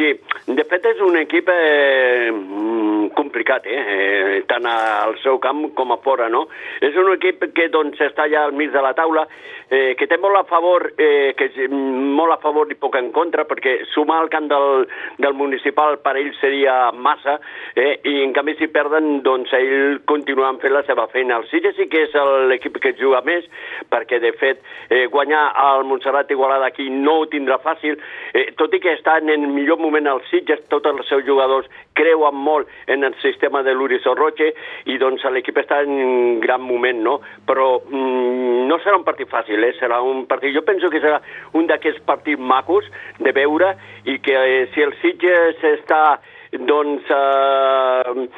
sí. 0.00 0.10
De 0.56 0.64
fet, 0.64 0.86
és 0.94 1.00
un 1.04 1.18
equip 1.20 1.48
eh, 1.52 2.30
mm, 2.32 3.10
complicat, 3.16 3.66
eh? 3.68 3.80
eh? 3.80 4.42
tant 4.48 4.66
al 4.66 5.16
seu 5.22 5.38
camp 5.42 5.66
com 5.76 5.92
a 5.92 6.00
fora, 6.04 6.28
no? 6.32 6.46
És 6.82 6.96
un 6.98 7.12
equip 7.14 7.44
que 7.56 7.68
doncs, 7.72 8.00
està 8.02 8.26
ja 8.32 8.46
al 8.46 8.56
mig 8.56 8.72
de 8.72 8.82
la 8.82 8.94
taula, 8.96 9.26
eh, 9.70 9.94
que 9.98 10.08
té 10.10 10.18
molt 10.18 10.40
a 10.40 10.44
favor, 10.48 10.88
eh, 10.98 11.32
que 11.38 11.50
és 11.50 11.70
molt 11.70 12.34
a 12.34 12.40
favor 12.42 12.70
i 12.72 12.78
poc 12.80 12.96
en 12.98 13.10
contra, 13.14 13.44
perquè 13.48 13.76
sumar 13.92 14.20
al 14.22 14.30
camp 14.32 14.48
del, 14.50 14.86
del 15.22 15.36
municipal 15.38 16.00
per 16.02 16.16
ell 16.18 16.32
seria 16.40 16.90
massa, 16.92 17.38
eh? 17.76 18.00
i 18.04 18.16
en 18.24 18.34
canvi 18.36 18.56
si 18.58 18.70
perden, 18.72 19.20
doncs 19.26 19.52
ell 19.56 20.00
continuaran 20.10 20.60
fent 20.62 20.74
la 20.74 20.84
seva 20.88 21.06
feina. 21.12 21.38
El 21.38 21.48
Sitges 21.50 21.76
sí 21.78 21.88
que 21.92 22.06
és 22.08 22.16
l'equip 22.50 22.80
que 22.82 22.94
juga 22.98 23.22
més, 23.26 23.46
perquè 23.92 24.20
de 24.22 24.32
fet 24.40 24.62
eh, 24.88 25.06
guanyar 25.12 25.50
al 25.60 25.86
Montserrat 25.88 26.30
Igualada 26.30 26.70
aquí 26.70 26.88
no 26.90 27.20
ho 27.20 27.28
tindrà 27.30 27.60
fàcil, 27.62 27.98
eh, 28.34 28.50
tot 28.58 28.74
i 28.74 28.82
que 28.82 28.96
està 28.96 29.18
en 29.20 29.30
el 29.30 29.46
millor 29.50 29.78
moment 29.78 29.89
al 29.98 30.22
Sitges, 30.30 30.62
tots 30.68 30.86
els 30.86 31.08
seus 31.08 31.24
jugadors 31.26 31.66
creuen 31.94 32.34
molt 32.34 32.68
en 32.86 33.04
el 33.04 33.14
sistema 33.22 33.62
de 33.62 33.74
l'Uri 33.74 33.98
Sorroche 34.00 34.52
i 34.86 34.98
doncs 34.98 35.24
l'equip 35.30 35.58
està 35.58 35.82
en 35.82 36.40
gran 36.40 36.62
moment, 36.62 37.02
no? 37.02 37.20
Però 37.46 37.80
mm, 37.82 38.66
no 38.68 38.78
serà 38.80 38.96
un 38.96 39.04
partit 39.04 39.28
fàcil, 39.28 39.62
eh? 39.64 39.74
serà 39.78 40.00
un 40.02 40.26
partit... 40.26 40.54
Jo 40.54 40.62
penso 40.62 40.90
que 40.90 41.00
serà 41.00 41.20
un 41.54 41.66
d'aquests 41.66 42.02
partits 42.06 42.40
macos 42.40 42.86
de 43.18 43.32
veure 43.32 43.74
i 44.04 44.18
que 44.18 44.36
eh, 44.36 44.66
si 44.74 44.82
el 44.82 44.94
Sitges 45.02 45.62
està 45.76 46.20
doncs, 46.52 47.06
eh, 47.10 48.28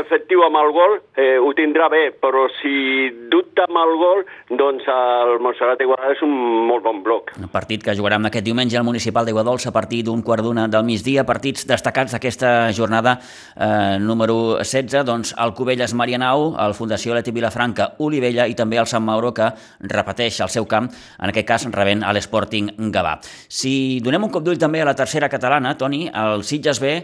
efectiu 0.00 0.42
amb 0.44 0.56
el 0.60 0.72
gol, 0.72 1.00
eh, 1.16 1.38
ho 1.38 1.52
tindrà 1.56 1.88
bé, 1.88 2.12
però 2.12 2.46
si 2.60 3.10
dubta 3.32 3.64
amb 3.68 3.78
el 3.80 3.96
gol, 3.96 4.24
doncs 4.50 4.84
el 4.86 5.38
Montserrat 5.40 5.80
Igualada 5.80 6.12
és 6.12 6.22
un 6.22 6.32
molt 6.68 6.82
bon 6.84 7.02
bloc. 7.02 7.32
El 7.40 7.48
partit 7.48 7.82
que 7.82 7.94
jugarà 7.96 8.18
aquest 8.26 8.44
diumenge 8.44 8.76
al 8.76 8.84
Municipal 8.84 9.24
d'Iguadols 9.24 9.66
a 9.66 9.72
partir 9.72 10.02
d'un 10.04 10.22
quart 10.22 10.42
d'una 10.42 10.68
del 10.68 10.84
migdia, 10.84 11.24
partits 11.24 11.66
destacats 11.66 12.12
d'aquesta 12.12 12.72
jornada 12.72 13.18
eh, 13.56 13.98
número 14.00 14.58
16, 14.58 15.04
doncs 15.04 15.34
el 15.38 15.54
Cubelles 15.54 15.94
Marianau, 15.94 16.56
el 16.58 16.74
Fundació 16.74 17.14
Leti 17.14 17.32
Vilafranca 17.32 17.94
Olivella 17.98 18.46
i 18.46 18.54
també 18.54 18.78
el 18.78 18.86
Sant 18.86 19.04
Mauro 19.04 19.32
que 19.32 19.52
repeteix 19.80 20.40
el 20.40 20.48
seu 20.48 20.66
camp, 20.66 20.90
en 21.18 21.32
aquest 21.32 21.48
cas 21.48 21.66
rebent 21.72 22.04
a 22.04 22.12
l'Sporting 22.12 22.74
Gavà. 22.92 23.18
Si 23.48 24.00
donem 24.04 24.24
un 24.24 24.30
cop 24.30 24.44
d'ull 24.44 24.58
també 24.58 24.80
a 24.80 24.88
la 24.88 24.96
tercera 24.96 25.28
catalana, 25.28 25.76
Toni, 25.76 26.08
el 26.12 26.44
Sitges 26.44 26.80
B 26.80 26.94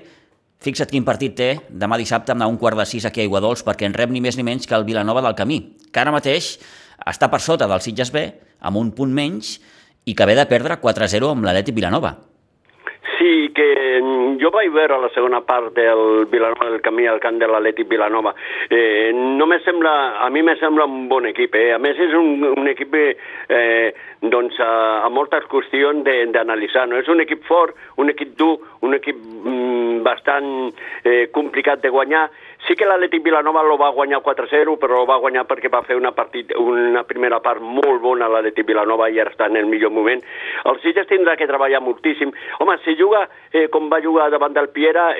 Fixa't 0.64 0.90
quin 0.90 1.04
partit 1.04 1.34
té 1.36 1.48
demà 1.68 1.98
dissabte 2.00 2.32
a 2.32 2.48
un 2.48 2.56
quart 2.56 2.78
de 2.78 2.86
sis 2.88 3.04
aquí 3.04 3.20
a 3.20 3.28
Iguadols 3.28 3.62
perquè 3.62 3.86
en 3.86 3.94
rep 3.94 4.10
ni 4.10 4.20
més 4.24 4.36
ni 4.36 4.42
menys 4.42 4.66
que 4.66 4.74
el 4.74 4.84
Vilanova 4.84 5.22
del 5.22 5.36
Camí, 5.36 5.60
que 5.92 6.00
ara 6.00 6.14
mateix 6.14 6.56
està 7.06 7.28
per 7.30 7.40
sota 7.40 7.68
del 7.68 7.84
Sitges 7.84 8.10
B, 8.10 8.24
amb 8.60 8.80
un 8.80 8.90
punt 8.96 9.12
menys, 9.12 9.58
i 10.06 10.14
que 10.14 10.26
ve 10.26 10.34
de 10.38 10.46
perdre 10.46 10.80
4-0 10.80 11.30
amb 11.30 11.44
l'Aleti 11.44 11.74
Vilanova. 11.76 12.14
Sí, 13.18 13.50
que 13.56 13.66
jo 14.40 14.50
vaig 14.52 14.68
veure 14.74 14.98
la 15.00 15.08
segona 15.14 15.40
part 15.46 15.72
del 15.76 16.26
Vilanova 16.28 16.68
del 16.68 16.82
Camí 16.84 17.06
al 17.08 17.20
camp 17.22 17.38
de 17.40 17.48
l'Atlètic 17.48 17.88
Vilanova. 17.88 18.34
Eh, 18.68 19.10
no 19.14 19.46
me 19.48 19.58
sembla, 19.64 20.18
a 20.20 20.28
mi 20.30 20.42
me 20.42 20.56
sembla 20.60 20.84
un 20.84 21.06
bon 21.08 21.26
equip. 21.30 21.54
Eh? 21.56 21.70
A 21.72 21.78
més, 21.80 21.96
és 21.96 22.12
un, 22.12 22.44
un 22.50 22.68
equip 22.68 22.92
eh, 22.98 23.94
doncs, 24.20 24.58
a, 24.60 24.72
a 25.06 25.08
moltes 25.08 25.48
qüestions 25.48 26.04
d'analitzar. 26.34 26.84
No? 26.90 27.00
És 27.00 27.08
un 27.08 27.24
equip 27.24 27.46
fort, 27.48 27.76
un 27.96 28.12
equip 28.12 28.36
dur, 28.36 28.58
un 28.84 28.98
equip 28.98 29.16
mm, 29.16 30.02
bastant 30.04 30.50
eh, 31.04 31.30
complicat 31.32 31.80
de 31.80 31.94
guanyar 31.94 32.26
Sí 32.66 32.74
que 32.74 32.86
l'Atlètic 32.88 33.22
Vilanova 33.22 33.62
lo 33.62 33.76
va 33.78 33.92
guanyar 33.94 34.18
4-0, 34.26 34.74
però 34.82 35.04
va 35.06 35.20
guanyar 35.22 35.44
perquè 35.46 35.70
va 35.70 35.84
fer 35.86 35.94
una, 35.98 36.10
partit, 36.16 36.50
una 36.58 37.04
primera 37.06 37.38
part 37.44 37.62
molt 37.62 38.00
bona 38.02 38.26
l'Atlètic 38.32 38.66
Vilanova 38.66 39.06
i 39.08 39.20
ara 39.22 39.30
està 39.30 39.46
en 39.46 39.60
el 39.60 39.68
millor 39.70 39.92
moment. 39.94 40.24
El 40.66 40.80
Sitges 40.82 41.06
tindrà 41.06 41.36
que 41.38 41.46
treballar 41.46 41.82
moltíssim. 41.84 42.32
Home, 42.58 42.78
si 42.82 42.96
juga 42.98 43.28
eh, 43.52 43.68
com 43.70 43.86
va 43.92 44.02
jugar 44.02 44.32
davant 44.34 44.56
del 44.56 44.72
Piera, 44.74 45.12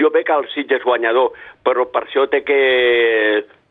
jo 0.00 0.12
veig 0.14 0.24
que 0.24 0.38
el 0.38 0.48
Sitges 0.54 0.86
guanyador, 0.86 1.36
però 1.64 1.84
per 1.92 2.06
això 2.06 2.24
té 2.32 2.40
que 2.46 2.62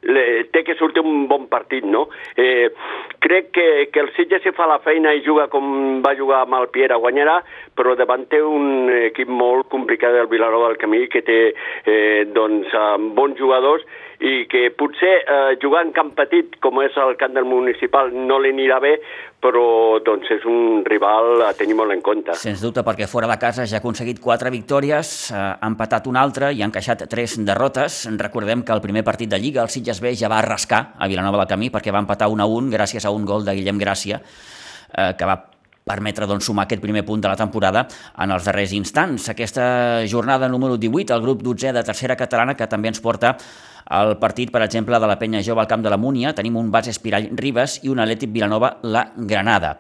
le, 0.04 0.26
té 0.52 0.64
que 0.68 0.76
sortir 0.80 1.04
un 1.04 1.28
bon 1.28 1.48
partit, 1.52 1.86
no? 1.86 2.08
Eh, 2.36 2.70
crec 3.24 3.52
que, 3.56 3.68
que 3.94 4.04
el 4.04 4.12
Sitges 4.18 4.44
si 4.44 4.54
fa 4.56 4.68
la 4.70 4.80
feina 4.84 5.14
i 5.16 5.24
juga 5.26 5.48
com 5.52 6.02
va 6.04 6.16
jugar 6.20 6.44
amb 6.44 6.58
el 6.60 6.70
Piera 6.74 7.00
guanyarà, 7.02 7.40
però 7.76 7.96
davant 8.00 8.26
té 8.32 8.42
un 8.44 8.90
equip 9.10 9.32
molt 9.32 9.70
complicat 9.74 10.16
del 10.16 10.32
Vilaró 10.32 10.64
del 10.68 10.80
Camí 10.82 11.06
que 11.12 11.24
té 11.26 11.40
eh, 11.52 12.26
doncs, 12.36 12.74
bons 13.16 13.40
jugadors 13.40 13.86
i 14.20 14.46
que 14.52 14.70
potser 14.78 15.14
eh, 15.24 15.56
jugar 15.62 15.84
en 15.86 15.94
camp 15.96 16.12
petit, 16.18 16.58
com 16.64 16.82
és 16.84 16.96
el 17.02 17.16
camp 17.20 17.34
del 17.36 17.48
municipal, 17.50 18.12
no 18.14 18.40
li 18.42 18.54
anirà 18.54 18.80
bé, 18.84 18.94
però 19.44 20.00
doncs, 20.06 20.30
és 20.32 20.46
un 20.48 20.84
rival 20.88 21.44
a 21.50 21.52
tenir 21.58 21.76
molt 21.76 21.92
en 21.96 22.02
compte. 22.06 22.36
Sens 22.40 22.64
dubte, 22.64 22.84
perquè 22.86 23.08
fora 23.12 23.28
de 23.28 23.38
casa 23.42 23.68
ja 23.68 23.80
ha 23.80 23.84
aconseguit 23.84 24.22
quatre 24.24 24.52
victòries, 24.54 25.14
eh, 25.32 25.38
ha 25.38 25.70
empatat 25.70 26.08
una 26.12 26.24
altra 26.24 26.52
i 26.52 26.62
ha 26.62 26.70
encaixat 26.70 27.08
tres 27.12 27.36
derrotes. 27.44 28.04
Recordem 28.20 28.64
que 28.64 28.76
el 28.76 28.84
primer 28.84 29.04
partit 29.04 29.32
de 29.32 29.40
Lliga, 29.40 29.64
el 29.64 29.74
Sitges 29.74 30.00
B, 30.04 30.16
ja 30.16 30.32
va 30.32 30.44
rascar 30.46 30.94
a 30.98 31.10
Vilanova 31.12 31.44
del 31.44 31.52
Camí 31.52 31.72
perquè 31.74 31.92
va 31.92 32.04
empatar 32.04 32.32
1 32.32 32.44
a 32.44 32.48
1 32.48 32.72
gràcies 32.72 33.06
a 33.06 33.12
un 33.12 33.26
gol 33.26 33.44
de 33.44 33.58
Guillem 33.58 33.82
Gràcia, 33.82 34.22
eh, 34.22 35.12
que 35.18 35.26
va 35.28 35.42
permetre 35.84 36.28
doncs, 36.28 36.48
sumar 36.48 36.66
aquest 36.66 36.82
primer 36.82 37.04
punt 37.06 37.22
de 37.22 37.28
la 37.28 37.36
temporada 37.36 37.86
en 38.18 38.32
els 38.32 38.48
darrers 38.48 38.74
instants. 38.74 39.28
Aquesta 39.30 40.08
jornada 40.08 40.48
número 40.48 40.78
18, 40.78 41.14
el 41.14 41.22
grup 41.22 41.44
12 41.44 41.74
de 41.76 41.84
tercera 41.84 42.16
catalana, 42.16 42.56
que 42.56 42.68
també 42.72 42.88
ens 42.88 43.04
porta 43.04 43.36
el 43.90 44.18
partit, 44.22 44.52
per 44.52 44.64
exemple, 44.64 45.00
de 45.00 45.08
la 45.10 45.20
penya 45.20 45.44
jove 45.44 45.62
al 45.64 45.68
camp 45.68 45.84
de 45.84 45.92
la 45.92 45.98
Múnia, 45.98 46.34
tenim 46.34 46.56
un 46.58 46.72
base 46.72 46.94
Espirall 46.94 47.30
Ribes 47.36 47.80
i 47.84 47.92
un 47.92 48.00
Atlètic 48.00 48.32
Vilanova 48.32 48.78
la 48.84 49.08
Granada. 49.18 49.78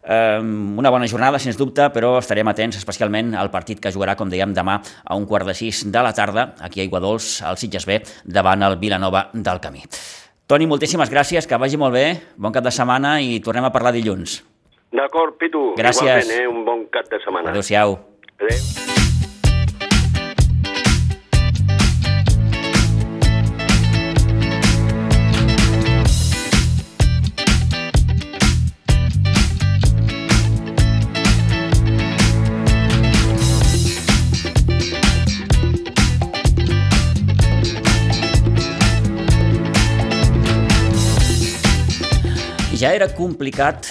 Um, 0.00 0.78
una 0.80 0.88
bona 0.90 1.06
jornada, 1.06 1.38
sens 1.38 1.58
dubte, 1.60 1.84
però 1.92 2.14
estarem 2.18 2.48
atents 2.48 2.78
especialment 2.78 3.34
al 3.36 3.50
partit 3.52 3.80
que 3.80 3.92
jugarà, 3.92 4.16
com 4.16 4.30
dèiem, 4.32 4.54
demà 4.56 4.78
a 4.80 5.16
un 5.16 5.26
quart 5.28 5.46
de 5.46 5.54
sis 5.54 5.84
de 5.92 6.02
la 6.02 6.14
tarda, 6.16 6.54
aquí 6.60 6.80
a 6.80 6.86
Iguadols, 6.88 7.42
al 7.44 7.60
Sitges 7.60 7.86
B, 7.86 8.00
davant 8.24 8.64
el 8.64 8.78
Vilanova 8.80 9.28
del 9.34 9.60
Camí. 9.60 9.84
Toni, 10.50 10.66
moltíssimes 10.66 11.12
gràcies, 11.12 11.46
que 11.46 11.60
vagi 11.60 11.78
molt 11.78 11.94
bé, 11.94 12.06
bon 12.36 12.50
cap 12.50 12.64
de 12.64 12.72
setmana 12.74 13.20
i 13.22 13.38
tornem 13.44 13.68
a 13.68 13.70
parlar 13.70 13.92
dilluns. 13.94 14.40
D'acord, 14.90 15.36
Pitu. 15.38 15.76
Gràcies. 15.78 16.26
Igualment, 16.26 16.40
eh? 16.40 16.48
un 16.48 16.64
bon 16.66 16.88
cap 16.90 17.06
de 17.12 17.22
setmana. 17.22 17.52
Adéu-siau. 17.52 18.00
Adéu. 18.40 19.09
Ja 42.80 42.94
era 42.96 43.10
complicat 43.12 43.90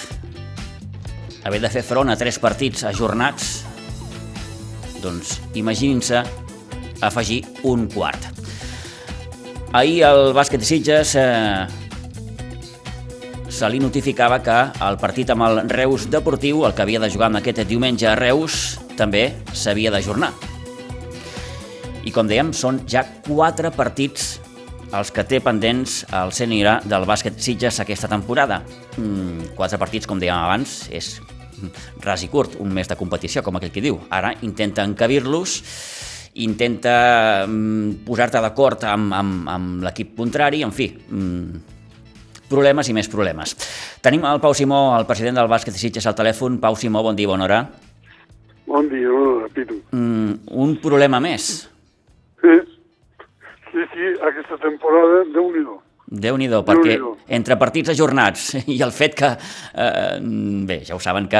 haver 1.46 1.60
de 1.62 1.68
fer 1.70 1.82
front 1.86 2.10
a 2.10 2.16
tres 2.18 2.40
partits 2.42 2.82
ajornats, 2.88 3.60
doncs 4.98 5.36
imaginin-se 5.54 6.24
afegir 7.06 7.44
un 7.70 7.86
quart. 7.92 8.26
Ahir 9.78 10.02
el 10.08 10.34
bàsquet 10.34 10.58
de 10.58 10.66
Sitges 10.66 11.14
eh, 11.14 11.68
se 13.46 13.70
li 13.70 13.78
notificava 13.78 14.40
que 14.42 14.58
el 14.88 14.98
partit 14.98 15.30
amb 15.30 15.46
el 15.46 15.62
Reus 15.70 16.08
Deportiu, 16.10 16.66
el 16.66 16.74
que 16.74 16.82
havia 16.82 16.98
de 16.98 17.12
jugar 17.14 17.30
amb 17.30 17.38
aquest 17.38 17.62
diumenge 17.70 18.10
a 18.10 18.18
Reus, 18.18 18.80
també 18.98 19.28
s'havia 19.54 19.94
d'ajornar. 19.94 20.32
I 22.02 22.10
com 22.10 22.26
dèiem, 22.26 22.50
són 22.50 22.82
ja 22.90 23.06
quatre 23.22 23.70
partits 23.70 24.39
els 24.96 25.10
que 25.14 25.24
té 25.26 25.38
pendents 25.42 26.00
el 26.16 26.32
CNIRA 26.34 26.80
del 26.88 27.06
bàsquet 27.08 27.38
Sitges 27.40 27.80
aquesta 27.82 28.08
temporada. 28.10 28.60
Mm, 28.98 29.52
quatre 29.58 29.78
partits, 29.78 30.08
com 30.08 30.18
dèiem 30.18 30.36
abans, 30.36 30.88
és 30.90 31.20
ras 32.02 32.24
i 32.24 32.28
curt, 32.32 32.56
un 32.60 32.72
mes 32.74 32.88
de 32.88 32.96
competició, 32.98 33.42
com 33.42 33.56
aquell 33.56 33.72
que 33.72 33.84
diu. 33.84 34.00
Ara 34.10 34.32
intenta 34.42 34.84
encabir-los, 34.86 35.60
intenta 36.42 37.46
mm, 37.46 38.02
posar-te 38.06 38.42
d'acord 38.42 38.86
amb, 38.88 39.14
amb, 39.14 39.48
amb 39.48 39.84
l'equip 39.86 40.16
contrari, 40.18 40.64
en 40.66 40.74
fi, 40.74 40.90
mm, 40.90 41.62
problemes 42.50 42.88
i 42.90 42.96
més 42.96 43.08
problemes. 43.08 43.54
Tenim 44.02 44.24
el 44.26 44.40
Pau 44.42 44.54
Simó, 44.54 44.98
el 44.98 45.06
president 45.06 45.38
del 45.38 45.50
bàsquet 45.50 45.76
Sitges, 45.76 46.06
al 46.06 46.18
telèfon. 46.18 46.58
Pau 46.58 46.74
Simó, 46.74 47.04
bon 47.06 47.14
dia, 47.14 47.30
bona 47.30 47.46
hora. 47.46 47.64
Bon 48.66 48.88
dia, 48.88 49.08
bona 49.08 49.36
hora, 49.36 49.52
Pitu. 49.54 49.82
Mm, 49.92 50.40
un 50.50 50.78
problema 50.82 51.20
més 51.20 51.70
Sí, 52.40 52.48
sí, 54.00 54.16
sí 54.16 54.26
aquesta 54.26 54.56
temporada, 54.58 55.24
déu 55.34 55.50
nhi 55.52 55.64
déu 56.10 56.36
nhi 56.36 56.48
perquè 56.48 56.96
Déu-n'hi-do. 56.96 57.16
entre 57.28 57.56
partits 57.56 57.90
ajornats 57.92 58.56
i 58.66 58.80
el 58.82 58.90
fet 58.90 59.14
que, 59.14 59.28
eh, 59.74 60.18
bé, 60.66 60.80
ja 60.84 60.96
ho 60.96 60.98
saben, 60.98 61.28
que 61.28 61.38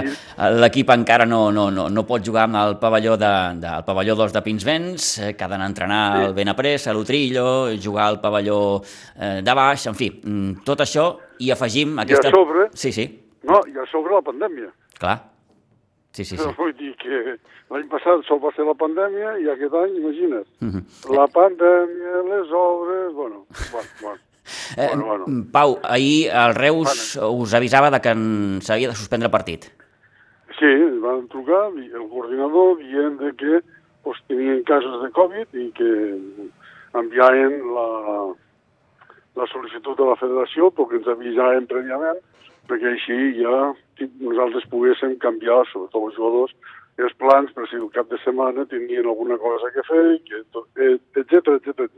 l'equip 0.61 0.91
encara 0.95 1.27
no, 1.27 1.51
no, 1.51 1.71
no, 1.73 1.89
no 1.91 2.05
pot 2.07 2.23
jugar 2.25 2.45
amb 2.45 2.55
el 2.61 2.77
pavelló 2.79 3.17
de, 3.19 3.31
de, 3.59 3.67
el 3.67 3.83
pavelló 3.85 4.15
2 4.15 4.33
de 4.33 4.43
Pinsbens, 4.43 5.19
eh, 5.19 5.33
que 5.35 5.43
ha 5.45 5.49
d'anar 5.49 5.67
a 5.67 5.71
entrenar 5.73 6.19
Sí. 6.21 6.25
al 6.29 6.35
Benaprés, 6.35 6.87
a 6.87 6.93
l'Utrillo, 6.95 7.71
jugar 7.83 8.07
al 8.07 8.21
pavelló 8.21 8.81
eh, 9.19 9.41
de 9.43 9.55
baix, 9.55 9.87
en 9.91 9.95
fi, 9.99 10.11
mm, 10.23 10.63
tot 10.65 10.81
això 10.87 11.17
i 11.41 11.51
afegim 11.51 11.99
aquesta... 11.99 12.31
sobre- 12.31 12.69
Sí, 12.75 12.93
sí, 12.93 13.09
No, 13.43 13.63
i 13.67 13.73
a 13.75 13.87
sobre 13.91 14.15
la 14.15 14.21
pandèmia. 14.23 14.71
clar. 15.01 15.30
Sí, 16.13 16.25
sí, 16.25 16.37
sí. 16.37 16.49
Vull 16.59 16.73
dir 16.75 16.95
que 16.99 17.37
l'any 17.71 17.87
passat 17.89 18.25
sol 18.27 18.41
va 18.43 18.51
ser 18.57 18.65
la 18.67 18.75
pandèmia 18.75 19.37
i 19.39 19.47
aquest 19.53 19.75
any, 19.79 19.97
imagina't, 20.01 20.47
Mhm. 20.61 20.81
la 21.15 21.27
pandèmia, 21.29 22.23
les 22.31 22.51
obres, 22.51 23.13
bueno, 23.15 23.47
bueno, 23.73 23.89
bueno. 24.03 24.19
Eh, 24.77 24.89
Bueno, 24.89 25.05
bueno. 25.07 25.25
Pau, 25.53 25.79
ahir 25.85 26.29
el 26.35 26.55
Reus 26.57 27.17
us 27.23 27.55
avisava 27.55 27.91
de 27.91 28.01
que 28.01 28.13
s'havia 28.67 28.89
de 28.89 28.97
suspendre 28.97 29.27
el 29.27 29.31
partit. 29.31 29.65
Sí, 30.59 30.67
ens 30.67 30.99
van 31.01 31.29
trucar 31.29 31.69
el 31.77 32.09
coordinador 32.11 32.79
dient 32.79 33.21
de 33.21 33.31
que 33.37 33.61
pues, 34.03 34.19
tenien 34.27 34.65
casos 34.65 35.03
de 35.05 35.11
Covid 35.13 35.55
i 35.55 35.71
que 35.71 36.19
enviaven 36.99 37.61
la, 37.75 37.87
la 39.39 39.47
sol·licitud 39.53 40.01
a 40.03 40.09
la 40.11 40.17
federació 40.19 40.73
perquè 40.75 40.99
ens 40.99 41.09
avisaven 41.15 41.69
prèviament 41.71 42.19
perquè 42.71 42.95
així 42.95 43.19
ja 43.41 43.57
nosaltres 44.23 44.69
poguéssim 44.73 45.19
canviar, 45.21 45.65
sobretot 45.73 46.07
els 46.09 46.17
jugadors, 46.17 46.55
els 47.01 47.15
plans 47.17 47.53
per 47.57 47.67
si 47.69 47.79
el 47.81 47.89
cap 47.95 48.09
de 48.13 48.19
setmana 48.25 48.67
tenien 48.69 49.07
alguna 49.09 49.37
cosa 49.41 49.71
que 49.75 49.85
fer, 49.89 50.05
que 50.29 50.43
etc 51.21 51.55
etc 51.57 51.85
etc. 51.89 51.91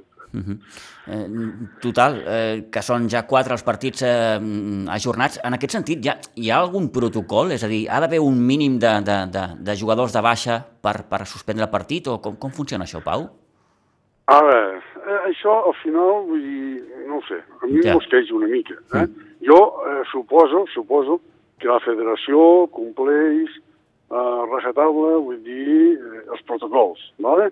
Total, 1.83 2.17
eh, 2.25 2.65
que 2.73 2.83
són 2.87 3.09
ja 3.11 3.25
quatre 3.29 3.57
els 3.57 3.65
partits 3.67 4.05
eh, 4.07 4.39
ajornats. 4.95 5.41
En 5.45 5.57
aquest 5.59 5.75
sentit, 5.77 6.05
hi 6.05 6.11
ha, 6.13 6.17
hi 6.39 6.51
ha 6.51 6.61
algun 6.63 6.89
protocol? 6.95 7.51
És 7.53 7.67
a 7.67 7.71
dir, 7.73 7.83
ha 7.91 7.99
d'haver 8.01 8.23
un 8.23 8.39
mínim 8.39 8.79
de, 8.83 8.93
de, 9.05 9.19
de, 9.35 9.45
de 9.67 9.77
jugadors 9.79 10.15
de 10.15 10.23
baixa 10.25 10.61
per, 10.83 11.03
per 11.11 11.25
suspendre 11.27 11.67
el 11.67 11.73
partit? 11.75 12.09
O 12.09 12.21
com, 12.23 12.39
com 12.41 12.55
funciona 12.55 12.87
això, 12.87 13.03
Pau? 13.05 13.27
Ara, 14.33 14.59
eh, 15.03 15.19
això 15.33 15.59
al 15.67 15.77
final, 15.83 16.23
vull 16.31 16.47
dir, 16.47 16.81
no 17.11 17.19
ho 17.19 17.27
sé, 17.29 17.43
a 17.61 17.67
mi 17.67 17.83
Ja. 17.83 17.99
m'esqueix 17.99 18.31
una 18.33 18.49
mica. 18.49 18.79
Eh? 19.03 19.07
Jo 19.47 19.59
eh, 19.87 20.03
suposo, 20.11 20.67
suposo 20.75 21.21
que 21.59 21.71
la 21.71 21.81
federació 21.83 22.67
compleix 22.75 23.51
a 24.13 24.23
rajatabla, 24.51 25.17
vull 25.25 25.41
dir, 25.45 25.97
eh, 25.97 26.25
els 26.31 26.43
protocols, 26.49 27.01
¿vale? 27.23 27.51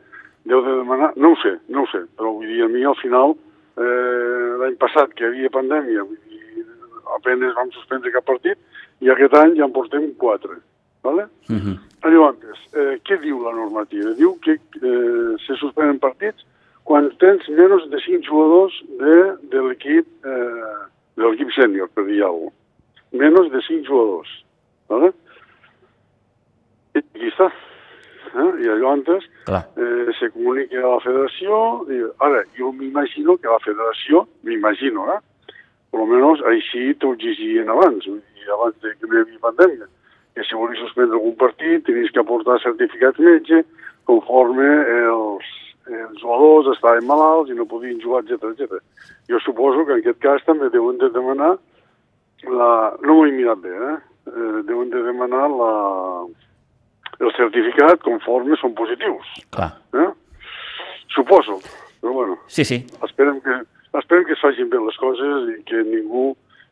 Deu 0.49 0.63
de 0.65 0.75
demanar, 0.81 1.13
no 1.17 1.33
ho 1.33 1.39
sé, 1.43 1.57
no 1.69 1.85
ho 1.85 1.91
sé, 1.93 2.05
però 2.17 2.33
vull 2.37 2.49
dir, 2.49 2.63
a 2.65 2.69
mi 2.73 2.85
al 2.85 2.97
final, 3.01 3.37
eh, 3.77 4.49
l'any 4.61 4.77
passat 4.81 5.15
que 5.17 5.25
hi 5.25 5.31
havia 5.31 5.53
pandèmia, 5.57 6.05
vull 6.05 6.21
dir, 6.29 6.67
apenes 7.17 7.57
vam 7.57 7.73
suspendre 7.75 8.13
cap 8.15 8.27
partit, 8.29 8.59
i 9.01 9.11
aquest 9.11 9.35
any 9.41 9.57
ja 9.59 9.67
en 9.67 9.73
portem 9.73 10.11
quatre, 10.21 10.61
¿vale? 11.03 11.27
Mhm. 11.49 11.79
Llavors, 12.05 12.61
eh, 12.75 12.99
què 13.05 13.21
diu 13.21 13.43
la 13.45 13.53
normativa? 13.53 14.15
Diu 14.17 14.39
que 14.41 14.57
eh, 14.57 15.37
se 15.47 15.57
suspenen 15.61 15.99
partits 15.99 16.47
quan 16.85 17.11
tens 17.19 17.47
menys 17.49 17.89
de 17.93 18.01
5 18.01 18.25
jugadors 18.25 18.75
de, 18.99 19.17
de 19.53 19.61
l'equip 19.67 20.07
eh, 20.25 20.79
de 21.21 21.29
l'equip 21.29 21.53
sènior, 21.57 21.91
per 21.95 22.07
dir 22.09 22.23
alguna 22.25 22.51
cosa. 22.51 22.59
Menys 23.21 23.51
de 23.53 23.61
5 23.67 23.89
jugadors. 23.89 24.31
¿vale? 24.91 25.11
I 26.95 27.03
aquí 27.03 27.31
està. 27.31 27.49
Eh? 28.31 28.51
I 28.63 28.69
llavors 28.69 29.27
Clar. 29.47 29.65
eh, 29.77 30.13
se 30.19 30.31
comunica 30.35 30.79
a 30.79 30.95
la 30.95 31.01
federació. 31.05 31.59
I, 31.91 32.03
ara, 32.27 32.45
jo 32.59 32.73
m'imagino 32.73 33.37
que 33.39 33.51
la 33.51 33.59
federació, 33.65 34.27
m'imagino, 34.47 35.07
eh? 35.15 35.21
per 35.91 36.03
almenys 36.05 36.43
així 36.47 36.93
t'ho 37.03 37.15
exigien 37.17 37.71
abans, 37.73 38.07
dir, 38.07 38.51
abans 38.55 38.77
de 38.83 38.95
que 38.95 39.09
no 39.09 39.17
hi 39.17 39.25
havia 39.25 39.43
pandèmia, 39.43 39.89
que 40.35 40.45
si 40.47 40.59
volies 40.59 40.79
suspendre 40.85 41.19
algun 41.19 41.35
partit 41.41 41.83
tenies 41.87 42.13
que 42.15 42.23
aportar 42.23 42.61
certificat 42.63 43.19
metge 43.19 43.65
conforme 44.07 44.69
els, 45.01 45.49
els 45.97 46.21
jugadors 46.21 46.71
estaven 46.75 47.07
malalts 47.09 47.51
i 47.51 47.57
no 47.59 47.69
podien 47.71 48.01
jugar, 48.03 48.23
etc 48.25 48.53
etc. 48.53 48.81
Jo 49.31 49.41
suposo 49.45 49.85
que 49.87 49.97
en 49.97 50.05
aquest 50.05 50.21
cas 50.23 50.45
també 50.47 50.71
deuen 50.71 50.99
de 51.01 51.11
demanar 51.15 51.57
la... 52.49 52.71
no 53.03 53.17
m'ho 53.17 53.27
he 53.27 53.35
mirat 53.35 53.61
bé, 53.65 53.75
eh? 53.75 53.97
eh 54.31 54.63
deuen 54.69 54.91
de 54.93 55.03
demanar 55.07 55.49
la, 55.53 55.73
el 57.21 57.35
certificat 57.37 58.03
conforme 58.07 58.57
són 58.61 58.77
positius. 58.79 59.35
Clar. 59.55 59.73
Eh? 59.95 60.09
Suposo, 61.15 61.59
però 62.01 62.15
bueno, 62.15 62.39
Sí, 62.47 62.65
sí. 62.65 62.85
esperem 63.05 63.41
que, 63.45 63.61
esperem 63.99 64.25
que 64.25 64.37
es 64.39 64.41
facin 64.45 64.71
bé 64.71 64.79
les 64.81 64.97
coses 64.97 65.51
i 65.57 65.59
que 65.69 65.83
ningú 65.85 66.31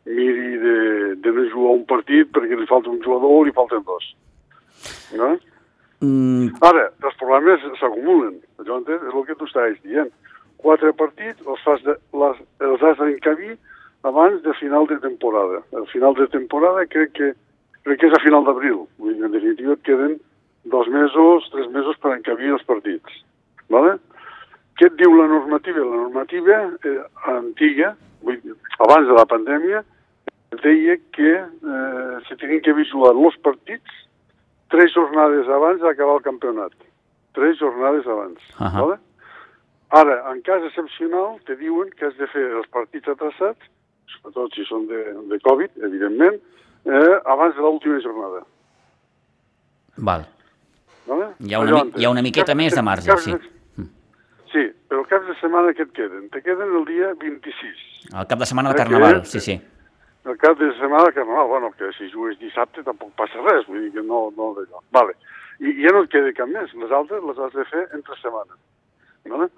miri 0.09 0.57
de, 0.62 0.78
de 1.20 1.33
no 1.35 1.44
jugar 1.52 1.74
un 1.76 1.85
partit 1.85 2.31
perquè 2.33 2.57
li 2.57 2.68
falta 2.70 2.90
un 2.90 3.02
jugador 3.04 3.35
o 3.35 3.44
li 3.44 3.52
falten 3.52 3.85
dos. 3.85 4.12
No? 5.18 5.35
Mm, 6.04 6.54
Ara, 6.62 6.88
els 7.02 7.16
problemes 7.18 7.64
s'acumulen. 7.80 8.38
Això 8.62 8.78
entens? 8.78 9.02
és 9.02 9.14
el 9.14 9.26
que 9.26 9.37
tu 9.38 9.48
estaves 9.48 9.80
dient. 9.82 10.12
Quatre 10.62 10.92
partits 10.94 11.42
els, 11.46 11.62
fas 11.66 11.82
de, 11.87 11.96
les, 12.22 12.40
els 12.66 12.84
has 12.87 12.98
d'encabir 13.00 13.56
abans 14.06 14.42
de 14.42 14.54
final 14.61 14.87
de 14.87 14.98
temporada. 15.02 15.62
El 15.74 15.87
final 15.90 16.14
de 16.14 16.28
temporada 16.30 16.87
crec 16.87 17.14
que, 17.18 17.32
crec 17.87 18.00
que 18.00 18.11
és 18.11 18.14
a 18.14 18.22
final 18.22 18.46
d'abril. 18.46 18.84
En 19.02 19.34
definitiva 19.34 19.74
et 19.74 19.84
queden 19.87 20.18
dos 20.70 20.88
mesos, 20.92 21.48
tres 21.50 21.70
mesos 21.74 21.98
per 22.02 22.14
encabir 22.14 22.54
els 22.54 22.66
partits. 22.68 23.22
Vale? 23.72 23.96
Què 24.78 24.87
et 24.87 24.98
diu 25.00 25.14
la 25.18 25.26
normativa? 25.26 25.82
La 25.82 26.02
normativa 26.04 26.61
eh, 26.87 26.98
antiga, 27.34 27.94
vull 28.22 28.38
dir, 28.44 28.54
abans 28.78 29.08
de 29.08 29.16
la 29.16 29.26
pandèmia, 29.26 29.82
deia 30.62 30.94
que 31.14 31.32
eh, 31.34 32.14
se 32.28 32.38
tenien 32.38 32.62
que 32.62 32.76
jugat 32.87 33.18
els 33.18 33.38
partits 33.42 34.04
tres 34.70 34.92
jornades 34.94 35.48
abans 35.48 35.81
d'acabar 35.81 36.16
el 36.18 36.22
campionat. 36.22 36.72
Tres 37.37 37.59
jornades 37.61 38.07
abans. 38.07 38.40
Ahà. 38.59 38.81
Vale? 38.83 38.98
Ara, 39.90 40.16
en 40.33 40.42
cas 40.42 40.62
excepcional, 40.68 41.38
te 41.46 41.57
diuen 41.57 41.88
que 41.96 42.07
has 42.07 42.16
de 42.18 42.26
fer 42.28 42.44
els 42.59 42.68
partits 42.68 43.09
atrasats, 43.09 43.70
sobretot 44.12 44.52
si 44.54 44.64
són 44.68 44.87
de, 44.88 44.98
de 45.31 45.38
Covid, 45.44 45.70
evidentment, 45.88 46.37
eh, 46.85 47.14
abans 47.24 47.54
de 47.57 47.62
l'última 47.62 48.00
jornada. 48.04 48.42
val. 49.96 50.26
Vale? 51.09 51.31
Hi 51.40 51.54
ha 51.54 51.59
una 51.61 51.72
mi- 51.85 51.92
hi 51.96 52.04
ha 52.04 52.11
una 52.11 52.22
miqueta 52.22 52.52
Caps 52.52 52.57
més 52.61 52.74
de 52.76 52.83
marge, 52.83 53.07
caps 53.09 53.24
sí. 53.24 53.33
Sí, 54.52 54.62
però 54.88 55.02
caps 55.09 55.26
de 55.26 55.35
setmana 55.40 55.72
que 55.74 55.83
et 55.83 55.90
queden? 55.92 56.28
Te 56.31 56.42
queden 56.42 56.70
el 56.76 56.85
dia 56.85 57.14
26. 57.18 57.81
El 58.12 58.26
cap 58.26 58.38
de 58.38 58.46
setmana 58.46 58.70
de 58.70 58.74
Eh, 58.74 58.78
Carnaval, 58.78 59.20
que- 59.22 59.26
sí, 59.26 59.40
sí. 59.40 59.61
El 60.26 60.37
cap 60.38 60.59
de 60.59 60.70
setmana 60.76 61.07
de 61.07 61.12
Carnaval, 61.12 61.46
bueno, 61.48 61.70
que 61.78 61.92
si 61.96 62.11
jugues 62.11 62.38
dissabte 62.40 62.83
tampoc 62.85 63.12
passa 63.16 63.42
res, 63.44 63.66
vull 63.68 63.85
dir 63.85 63.92
que 63.94 64.02
no, 64.02 64.28
no 64.37 64.50
d'allò. 64.57 64.83
Vale. 64.92 65.14
I 65.59 65.74
ja 65.83 65.92
no 65.94 66.02
et 66.04 66.11
queda 66.12 66.35
cap 66.37 66.50
més, 66.50 66.74
les 66.74 66.92
altres 66.94 67.22
les 67.24 67.38
has 67.38 67.54
de 67.54 67.64
fer 67.70 67.85
entre 67.96 68.18
setmana. 68.18 68.59
Vale? 69.31 69.48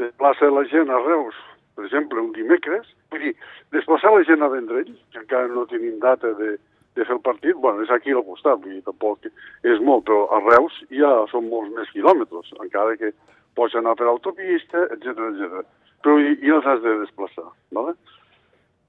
Desplaça 0.00 0.50
la 0.52 0.64
gent 0.70 0.92
a 0.92 1.00
Reus, 1.04 1.38
per 1.76 1.86
exemple, 1.86 2.20
un 2.20 2.32
dimecres, 2.36 2.86
vull 3.10 3.24
dir, 3.26 3.34
desplaçar 3.74 4.12
la 4.14 4.22
gent 4.28 4.44
a 4.44 4.52
Vendrell, 4.52 4.92
que 5.12 5.20
encara 5.24 5.50
no 5.52 5.66
tenim 5.70 5.98
data 6.00 6.32
de, 6.38 6.54
de 6.96 7.04
fer 7.04 7.16
el 7.16 7.24
partit, 7.24 7.56
bueno, 7.56 7.84
és 7.84 7.92
aquí 7.92 8.12
al 8.12 8.24
costat, 8.28 8.60
vull 8.62 8.76
dir, 8.76 8.84
tampoc 8.86 9.28
és 9.28 9.84
molt, 9.84 10.06
però 10.08 10.26
a 10.32 10.40
Reus 10.44 10.80
ja 10.92 11.12
són 11.32 11.48
molts 11.52 11.72
més 11.76 11.92
quilòmetres, 11.96 12.52
encara 12.64 12.96
que 13.00 13.12
pots 13.56 13.76
anar 13.76 13.96
per 13.98 14.08
autopista, 14.08 14.86
etc 14.96 15.28
etc. 15.30 15.62
Però 16.04 16.18
i, 16.20 16.36
i 16.42 16.52
els 16.52 16.66
has 16.66 16.82
de 16.84 16.98
desplaçar, 17.04 17.48
vale? 17.76 17.96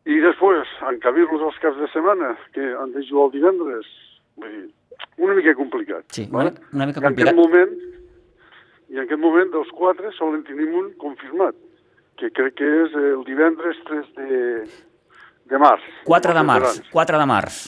I 0.05 0.17
després, 0.19 0.67
encabir-los 0.91 1.41
els 1.47 1.59
caps 1.63 1.77
de 1.79 1.87
setmana, 1.93 2.33
que 2.55 2.63
han 2.75 2.91
de 2.91 3.03
jugar 3.07 3.29
el 3.29 3.35
divendres, 3.37 3.85
vull 4.35 4.49
dir, 4.51 4.65
una 5.23 5.35
mica 5.37 5.53
complicat. 5.55 6.03
Sí, 6.11 6.25
una, 6.31 6.51
una 6.73 6.87
mica 6.89 6.99
I 6.99 7.03
en 7.03 7.07
complicat. 7.07 7.29
aquest 7.31 7.39
moment, 7.39 7.77
i 8.89 8.97
en 8.97 9.05
aquest 9.05 9.21
moment 9.21 9.53
dels 9.53 9.71
quatre 9.73 10.11
solen 10.17 10.43
tenim 10.43 10.73
un 10.75 10.89
confirmat, 10.99 11.55
que 12.19 12.29
crec 12.35 12.57
que 12.59 12.67
és 12.83 12.97
el 12.99 13.23
divendres 13.25 13.79
3 13.87 14.11
de, 14.19 14.41
de 15.49 15.57
març. 15.63 15.87
4 16.05 16.35
de 16.35 16.43
març, 16.51 16.67
veterans. 16.67 16.91
4 16.91 17.17
de 17.23 17.29
març. 17.31 17.61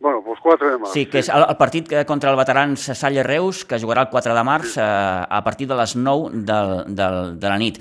Bueno, 0.00 0.20
doncs 0.26 0.40
4 0.44 0.70
de 0.72 0.78
març. 0.80 0.92
Sí, 0.96 1.06
que 1.12 1.20
és 1.22 1.28
el, 1.32 1.44
el 1.48 1.56
partit 1.60 1.86
que- 1.88 2.02
contra 2.08 2.30
el 2.32 2.36
veterans 2.40 2.88
Salle 2.98 3.22
Reus, 3.24 3.64
que 3.64 3.78
jugarà 3.80 4.02
el 4.08 4.10
4 4.12 4.34
de 4.36 4.42
març 4.44 4.74
eh, 4.80 4.82
a 4.82 5.44
partir 5.44 5.68
de 5.68 5.76
les 5.78 5.94
9 5.96 6.42
del, 6.48 6.74
del, 6.96 7.38
de 7.40 7.48
la 7.48 7.56
nit. 7.60 7.78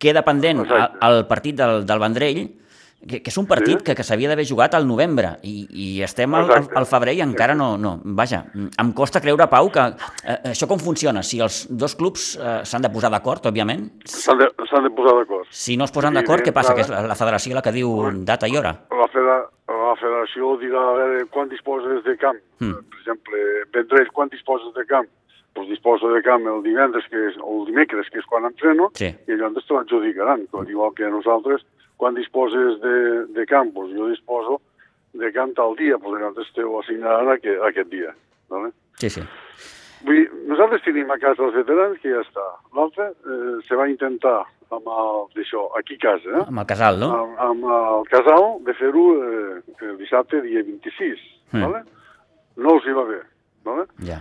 Queda 0.00 0.24
pendent 0.26 0.60
el, 0.64 0.66
Exacte. 0.66 0.98
el 1.06 1.24
partit 1.30 1.56
del, 1.56 1.84
del 1.86 2.00
Vendrell, 2.02 2.42
que, 3.00 3.20
que 3.22 3.30
és 3.30 3.36
un 3.38 3.46
partit 3.46 3.78
Sí. 3.80 3.84
que, 3.84 3.94
que 3.94 4.04
s'havia 4.06 4.28
d'haver 4.30 4.46
jugat 4.48 4.74
al 4.74 4.86
novembre 4.88 5.34
i, 5.42 5.66
i 5.70 6.02
estem 6.02 6.34
al, 6.34 6.50
al, 6.50 6.86
febrer 6.86 7.14
i 7.18 7.20
encara 7.24 7.54
no, 7.54 7.76
no... 7.76 7.98
Vaja, 8.04 8.44
em 8.54 8.92
costa 8.96 9.20
creure, 9.20 9.46
Pau, 9.52 9.70
que 9.72 9.84
eh, 10.24 10.38
això 10.52 10.68
com 10.70 10.78
funciona? 10.80 11.22
Si 11.22 11.40
els 11.40 11.66
dos 11.68 11.94
clubs 11.96 12.36
eh, 12.36 12.60
s'han 12.64 12.82
de 12.86 12.90
posar 12.94 13.10
d'acord, 13.12 13.44
òbviament, 13.50 13.90
S'han 14.08 14.38
de, 14.38 14.46
de 14.48 14.90
posar 14.96 15.14
d'acord. 15.18 15.46
si 15.50 15.76
no 15.76 15.84
es 15.84 15.92
posen 15.92 16.14
Sí, 16.14 16.20
d'acord, 16.20 16.44
què 16.46 16.52
passa? 16.52 16.74
Que 16.74 16.80
és 16.86 16.88
la, 16.88 17.02
la 17.06 17.14
federació 17.18 17.54
la 17.54 17.62
que 17.62 17.72
diu 17.72 17.92
data 18.24 18.48
i 18.48 18.56
hora. 18.56 18.72
La, 18.90 19.08
feda, 19.12 19.36
la 19.68 19.94
federació 20.00 20.54
dirà 20.62 20.80
a 20.90 20.94
veure 20.96 21.26
quan 21.30 21.48
disposes 21.48 22.02
de 22.04 22.16
camp. 22.16 22.38
Mm. 22.60 22.72
Per 22.88 22.98
exemple, 23.02 23.44
Vendrell, 23.74 24.08
quan 24.12 24.28
disposes 24.32 24.72
de 24.74 24.86
camp? 24.86 25.06
pues 25.54 25.68
disposo 25.68 26.08
de 26.10 26.18
camp 26.26 26.42
el 26.50 26.64
divendres, 26.64 27.04
que 27.06 27.20
és, 27.28 27.36
o 27.38 27.60
el 27.60 27.66
dimecres, 27.68 28.08
que 28.10 28.18
és 28.18 28.24
quan 28.26 28.42
entreno, 28.44 28.88
Sí. 28.98 29.06
i 29.06 29.36
llavors 29.38 29.62
te 29.68 29.74
l'adjudicaran, 29.76 30.48
igual 30.68 30.90
que 30.96 31.06
nosaltres, 31.06 31.62
quan 31.96 32.14
disposes 32.14 32.80
de, 32.82 32.94
de 33.36 33.46
camp, 33.46 33.72
pues 33.74 33.92
jo 33.94 34.08
disposo 34.10 34.60
de 35.14 35.30
camp 35.32 35.54
tal 35.54 35.76
dia, 35.78 35.96
llavors 36.02 36.50
te 36.54 36.64
ho 36.64 36.80
assignaran 36.80 37.28
aquest, 37.36 37.60
aquest 37.70 37.90
dia. 37.90 38.14
¿vale? 38.50 38.72
Sí, 38.98 39.10
sí. 39.10 39.22
Vull 40.04 40.18
dir, 40.18 40.26
nosaltres 40.50 40.82
tenim 40.84 41.08
a 41.10 41.16
casa 41.18 41.46
els 41.46 41.54
veterans, 41.56 41.96
que 42.02 42.10
ja 42.12 42.20
està. 42.20 42.44
L'altre 42.76 43.06
eh, 43.14 43.54
se 43.64 43.78
va 43.78 43.86
intentar 43.88 44.42
amb 44.74 44.88
el, 44.90 45.22
d'això, 45.36 45.68
aquí 45.78 45.94
a 45.96 46.02
casa, 46.02 46.28
eh? 46.34 46.42
Amb 46.50 46.60
el 46.60 46.66
casal, 46.68 46.98
no? 47.00 47.08
amb, 47.22 47.38
amb 47.46 47.64
el 47.78 48.04
casal 48.10 48.44
de 48.66 48.74
fer-ho 48.76 49.04
eh, 49.22 49.62
el 49.86 49.96
dissabte, 50.02 50.42
dia 50.44 50.64
26, 50.66 51.30
Mm. 51.54 51.60
vale? 51.62 51.84
no 52.56 52.72
els 52.74 52.86
hi 52.88 52.92
va 52.96 53.04
bé. 53.06 53.20
Vale? 53.64 53.84
Ja. 54.08 54.16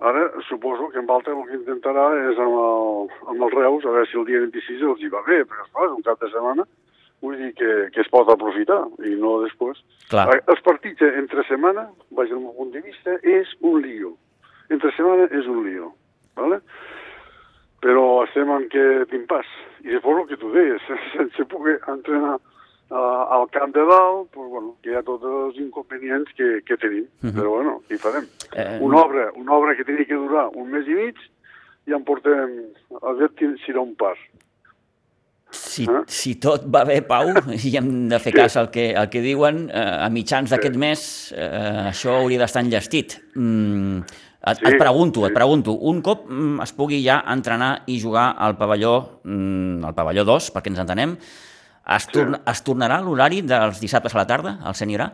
Ara 0.00 0.22
suposo 0.48 0.88
que 0.88 0.98
en 1.02 1.08
Walter 1.10 1.34
el 1.34 1.42
que 1.50 1.56
intentarà 1.58 2.04
és 2.30 2.38
amb 2.40 2.54
el, 2.56 3.08
amb 3.28 3.42
els 3.44 3.54
Reus, 3.58 3.84
a 3.84 3.92
veure 3.92 4.06
si 4.08 4.16
el 4.16 4.24
dia 4.28 4.40
26 4.40 4.82
els 4.88 5.02
hi 5.02 5.10
va 5.12 5.20
bé, 5.26 5.42
perquè 5.44 5.66
esclar, 5.66 5.88
és 5.90 5.96
un 5.98 6.04
cap 6.06 6.20
de 6.22 6.30
setmana, 6.32 6.64
vull 7.22 7.36
dir 7.36 7.52
que, 7.58 7.70
que 7.94 8.00
es 8.00 8.10
pot 8.12 8.28
aprofitar 8.30 8.84
i 9.06 9.14
no 9.18 9.38
després. 9.44 9.80
Clar. 10.10 10.28
Els 10.46 10.64
partits 10.66 11.02
entre 11.08 11.44
setmana, 11.48 11.88
vaig 12.10 12.30
del 12.30 12.42
meu 12.42 12.54
punt 12.56 12.74
de 12.74 12.82
vista, 12.84 13.18
és 13.22 13.50
un 13.60 13.80
lío. 13.82 14.14
Entre 14.70 14.92
setmana 14.96 15.30
és 15.32 15.46
un 15.48 15.64
lío. 15.66 15.92
¿vale? 16.38 16.60
Però 17.82 18.04
estem 18.26 18.50
en 18.54 18.68
què 18.72 18.84
t'impàs. 19.10 19.48
I 19.86 19.94
després 19.94 20.22
el 20.22 20.28
que 20.30 20.38
tu 20.40 20.52
deies, 20.54 20.86
sense 21.16 21.46
poder 21.50 21.78
entrenar 21.90 22.36
uh, 22.38 23.22
al 23.38 23.46
camp 23.54 23.74
de 23.76 23.84
dalt, 23.86 24.30
pues, 24.34 24.50
bueno, 24.50 24.74
que 24.82 24.92
hi 24.92 24.98
ha 24.98 25.04
tots 25.06 25.26
els 25.30 25.60
inconvenients 25.62 26.34
que, 26.38 26.58
que 26.66 26.78
tenim. 26.80 27.06
Mhm. 27.22 27.34
Però 27.38 27.56
bueno, 27.58 27.78
hi 27.90 28.00
farem? 28.02 28.26
Eh, 28.54 28.78
Una 28.82 29.02
obra, 29.04 29.28
una 29.36 29.58
obra 29.58 29.76
que 29.76 29.86
tenia 29.88 30.08
que 30.08 30.18
durar 30.18 30.48
un 30.54 30.70
mes 30.74 30.88
i 30.88 30.98
mig, 30.98 31.22
i 31.88 31.94
en 31.96 32.04
portem, 32.04 32.58
a 33.00 33.14
veure 33.16 33.32
si 33.38 33.54
serà 33.66 33.80
un 33.84 33.94
pas. 33.96 34.18
Si, 35.50 35.84
Eh? 35.84 36.02
si 36.06 36.34
tot 36.36 36.66
va 36.68 36.84
bé, 36.84 37.00
Pau, 37.02 37.30
i 37.48 37.76
hem 37.76 38.08
de 38.10 38.18
fer 38.20 38.32
Sí. 38.32 38.36
cas 38.36 38.56
al 38.60 38.70
que, 38.70 38.94
al 38.96 39.08
que 39.08 39.20
diuen, 39.24 39.70
eh, 39.72 40.04
a 40.04 40.08
mitjans 40.12 40.50
d'aquest 40.50 40.76
mes 40.76 41.32
eh, 41.36 41.88
això 41.88 42.18
hauria 42.20 42.38
d'estar 42.42 42.62
enllestit. 42.64 43.16
Mm, 43.34 43.98
et, 43.98 44.58
Sí, 44.58 44.64
et 44.66 44.78
pregunto, 44.78 45.24
et 45.24 45.30
sí. 45.32 45.34
pregunto, 45.34 45.72
un 45.72 46.02
cop 46.02 46.28
mm, 46.28 46.60
es 46.62 46.72
pugui 46.72 47.02
ja 47.02 47.22
entrenar 47.26 47.82
i 47.86 47.98
jugar 48.00 48.34
al 48.38 48.56
pavelló, 48.58 49.20
mm, 49.24 49.84
al 49.84 49.94
pavelló 49.94 50.24
2, 50.24 50.52
perquè 50.54 50.68
ens 50.68 50.78
entenem, 50.80 51.16
es, 51.16 52.02
Sí. 52.04 52.12
torna, 52.12 52.40
es 52.46 52.62
tornarà 52.64 53.00
l'horari 53.00 53.40
dels 53.42 53.80
dissabtes 53.80 54.14
a 54.14 54.18
la 54.18 54.26
tarda, 54.26 54.58
al 54.62 54.74
Senyorà? 54.74 55.12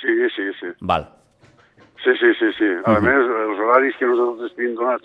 Sí, 0.00 0.08
sí, 0.34 0.42
sí. 0.60 0.66
Val. 0.80 1.08
Sí, 2.02 2.12
sí, 2.20 2.32
sí, 2.38 2.46
sí. 2.56 2.64
A 2.84 2.92
Mhm. 2.98 3.02
més, 3.02 3.16
els 3.16 3.58
horaris 3.60 3.94
que 3.98 4.06
nosaltres 4.06 4.54
tenim 4.56 4.74
donats 4.74 5.04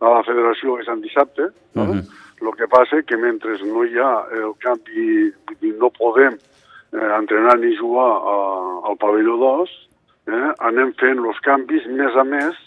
a 0.00 0.04
la 0.04 0.22
federació 0.22 0.78
és 0.80 0.88
en 0.88 1.00
dissabte, 1.00 1.42
no? 1.74 2.02
El 2.42 2.52
que 2.58 2.66
passa 2.68 2.98
que 3.06 3.16
mentre 3.16 3.54
no 3.68 3.84
hi 3.86 3.96
ha 4.02 4.10
el 4.34 4.52
canvi, 4.62 5.30
no 5.78 5.90
podem 5.94 6.34
eh, 6.34 7.08
entrenar 7.18 7.54
ni 7.62 7.70
jugar 7.78 8.10
a, 8.18 8.36
al 8.90 8.96
pavelló 8.98 9.36
2, 9.38 9.72
eh, 10.26 10.50
anem 10.68 10.90
fent 11.00 11.22
els 11.22 11.38
canvis 11.46 11.86
més 11.86 12.16
a 12.18 12.24
més, 12.26 12.58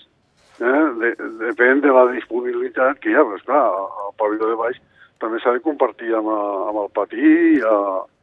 eh, 0.64 0.84
de, 1.02 1.12
depèn 1.44 1.84
de 1.84 1.92
la 1.92 2.06
disponibilitat 2.14 3.00
que 3.04 3.12
hi 3.12 3.18
ha, 3.20 3.24
però 3.28 3.36
esclar, 3.42 3.64
al 4.08 4.14
pavelló 4.20 4.52
de 4.54 4.60
baix 4.64 4.80
també 5.20 5.40
s'ha 5.44 5.54
de 5.56 5.62
compartir 5.64 6.14
amb, 6.16 6.28
a- 6.32 6.70
amb 6.72 6.80
el 6.86 6.90
patí 6.96 7.20
i 7.24 7.60
ha, 7.64 7.76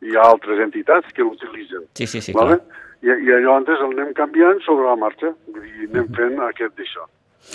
hi 0.05 0.17
ha 0.17 0.25
altres 0.33 0.61
entitats 0.61 1.13
que 1.17 1.25
l'utilitzen. 1.25 1.85
Sí, 1.97 2.07
sí, 2.07 2.21
sí, 2.21 2.33
vale? 2.37 2.59
I, 3.03 3.09
I 3.13 3.33
allò 3.39 3.57
antes 3.59 3.81
el 3.81 3.93
anem 3.97 4.13
canviant 4.15 4.61
sobre 4.65 4.85
la 4.89 4.97
marxa, 4.97 5.33
vull 5.49 5.65
dir, 5.69 5.89
anem 5.91 6.09
fent 6.17 6.37
aquest 6.49 6.77
d'això. 6.79 7.07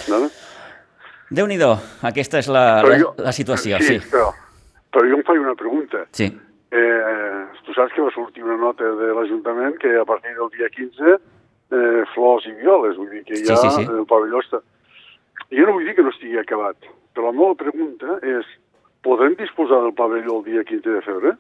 Vale? 0.09 0.29
Déu-n'hi-do, 1.31 1.73
aquesta 2.07 2.39
és 2.39 2.47
la, 2.47 2.81
la, 2.85 2.97
jo- 3.01 3.13
la 3.19 3.31
situació, 3.35 3.79
sí. 3.83 3.97
sí. 3.99 4.09
Però, 4.11 4.29
però 4.93 5.07
jo 5.09 5.17
em 5.19 5.23
faig 5.27 5.41
una 5.43 5.55
pregunta. 5.59 6.05
Sí, 6.11 6.31
Eh, 6.67 7.45
tu 7.63 7.71
saps 7.71 7.93
que 7.95 8.01
va 8.03 8.09
sortir 8.11 8.43
una 8.43 8.57
nota 8.59 8.83
de 8.83 9.05
l'Ajuntament 9.15 9.77
que 9.79 9.93
a 9.95 10.03
partir 10.03 10.33
del 10.35 10.49
dia 10.51 10.67
15 10.67 11.13
eh, 11.15 12.01
flors 12.13 12.43
i 12.45 12.51
violes, 12.59 12.97
vull 12.99 13.07
dir 13.13 13.21
que 13.23 13.37
Sí, 13.39 13.45
ja 13.47 13.55
sí, 13.55 13.69
sí. 13.71 13.85
el 13.87 14.03
pavelló 14.05 14.41
està... 14.43 14.59
Jo 15.47 15.63
no 15.63 15.77
vull 15.77 15.85
dir 15.87 15.95
que 15.95 16.03
no 16.03 16.11
estigui 16.11 16.35
acabat, 16.41 16.75
però 17.15 17.29
la 17.29 17.37
meva 17.37 17.55
pregunta 17.55 18.17
és 18.19 18.43
podrem 19.07 19.37
disposar 19.39 19.79
del 19.85 19.95
pavelló 19.95 20.41
el 20.41 20.43
dia 20.49 20.65
15 20.67 20.97
de 20.97 21.05
febrer? 21.07 21.33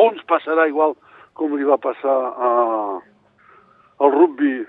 O 0.00 0.08
ens 0.14 0.24
passarà 0.24 0.64
igual 0.72 0.96
com 1.36 1.52
li 1.60 1.68
va 1.68 1.76
passar 1.76 2.16
a, 2.48 2.50
al 4.00 4.12
rugby, 4.16 4.62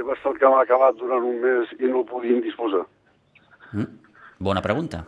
que 0.00 0.06
va 0.08 0.14
estar 0.16 0.32
el 0.32 0.38
camp 0.40 0.54
acabat 0.56 0.96
durant 0.96 1.24
un 1.28 1.36
mes 1.44 1.68
i 1.78 1.88
no 1.92 2.06
podien 2.08 2.40
disposar? 2.40 2.86
bona 4.40 4.62
pregunta. 4.64 5.04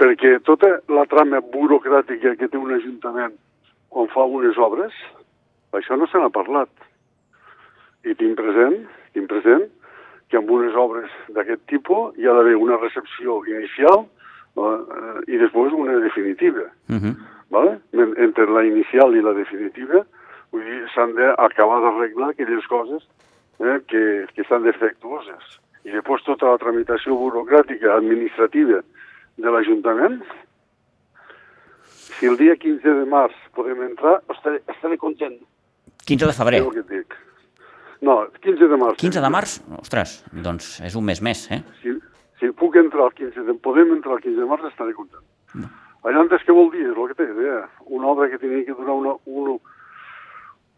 perquè 0.00 0.38
tota 0.48 0.78
la 0.88 1.02
trama 1.04 1.42
burocràtica 1.44 2.32
que 2.40 2.48
té 2.48 2.56
un 2.56 2.70
ajuntament 2.72 3.34
quan 3.92 4.06
fa 4.08 4.24
unes 4.24 4.56
obres, 4.56 4.94
això 5.76 5.98
no 6.00 6.06
se 6.08 6.16
n'ha 6.16 6.30
parlat. 6.32 6.70
I 8.08 8.14
tinc 8.16 8.32
present, 8.38 8.78
tinc 9.12 9.28
present 9.28 9.66
que 10.30 10.38
amb 10.40 10.48
unes 10.56 10.72
obres 10.74 11.10
d'aquest 11.36 11.66
tipus 11.68 12.16
hi 12.16 12.24
ha 12.26 12.32
d'haver 12.32 12.56
una 12.56 12.78
recepció 12.80 13.42
inicial 13.44 14.06
eh, 14.56 15.20
i 15.28 15.36
després 15.36 15.76
una 15.76 15.98
definitiva. 16.00 16.64
Uh 16.88 16.96
-huh. 16.96 17.14
¿vale? 17.50 17.78
En- 17.92 18.16
Entre 18.16 18.46
la 18.46 18.64
inicial 18.64 19.14
i 19.16 19.20
la 19.20 19.34
definitiva, 19.34 20.06
vull 20.50 20.64
dir, 20.64 20.88
s'han 20.94 21.12
d'acabar 21.14 21.82
d'arreglar 21.82 22.30
aquelles 22.30 22.66
coses 22.68 23.04
eh, 23.60 23.80
que, 23.86 24.02
que 24.34 24.42
estan 24.42 24.64
defectuoses. 24.66 25.58
I 25.84 25.94
després 25.94 26.24
tota 26.26 26.50
la 26.52 26.60
tramitació 26.60 27.16
burocràtica 27.16 27.94
administrativa 27.96 28.82
de 29.40 29.52
l'Ajuntament, 29.54 30.20
si 32.18 32.28
el 32.28 32.36
dia 32.36 32.56
15 32.60 32.96
de 33.00 33.06
març 33.08 33.36
podem 33.56 33.80
entrar, 33.86 34.18
estaré, 34.34 34.60
estaré 34.68 34.98
content. 35.00 35.38
15 36.04 36.28
de 36.28 36.36
febrer. 36.36 36.60
És 36.60 36.68
el 36.68 36.76
que 36.76 36.84
et 36.84 36.94
dic. 36.98 37.16
No, 38.04 38.16
15 38.44 38.68
de 38.68 38.78
març. 38.80 39.00
15 39.00 39.24
de 39.24 39.30
març? 39.32 39.56
Ostres, 39.80 40.20
doncs 40.44 40.72
és 40.84 40.96
un 40.96 41.04
mes 41.04 41.20
més, 41.24 41.46
eh? 41.52 41.60
Si, 41.80 41.94
si 42.40 42.52
puc 42.56 42.76
entrar 42.80 43.08
el 43.08 43.16
15 43.16 43.44
de, 43.48 43.56
podem 43.64 43.92
entrar 43.96 44.16
el 44.18 44.24
15 44.24 44.40
de 44.40 44.48
març, 44.48 44.68
estaré 44.68 44.96
content. 44.96 45.24
Allà 46.08 46.22
antes 46.24 46.44
què 46.46 46.56
vol 46.56 46.70
dir? 46.72 46.86
És 46.88 46.96
el 46.96 47.10
que 47.10 47.18
té, 47.18 47.26
deia. 47.36 47.58
Una 47.92 48.12
obra 48.14 48.30
que 48.32 48.40
tenia 48.40 48.64
que 48.64 48.76
durar 48.76 48.96
una, 48.96 49.16
un, 49.28 49.58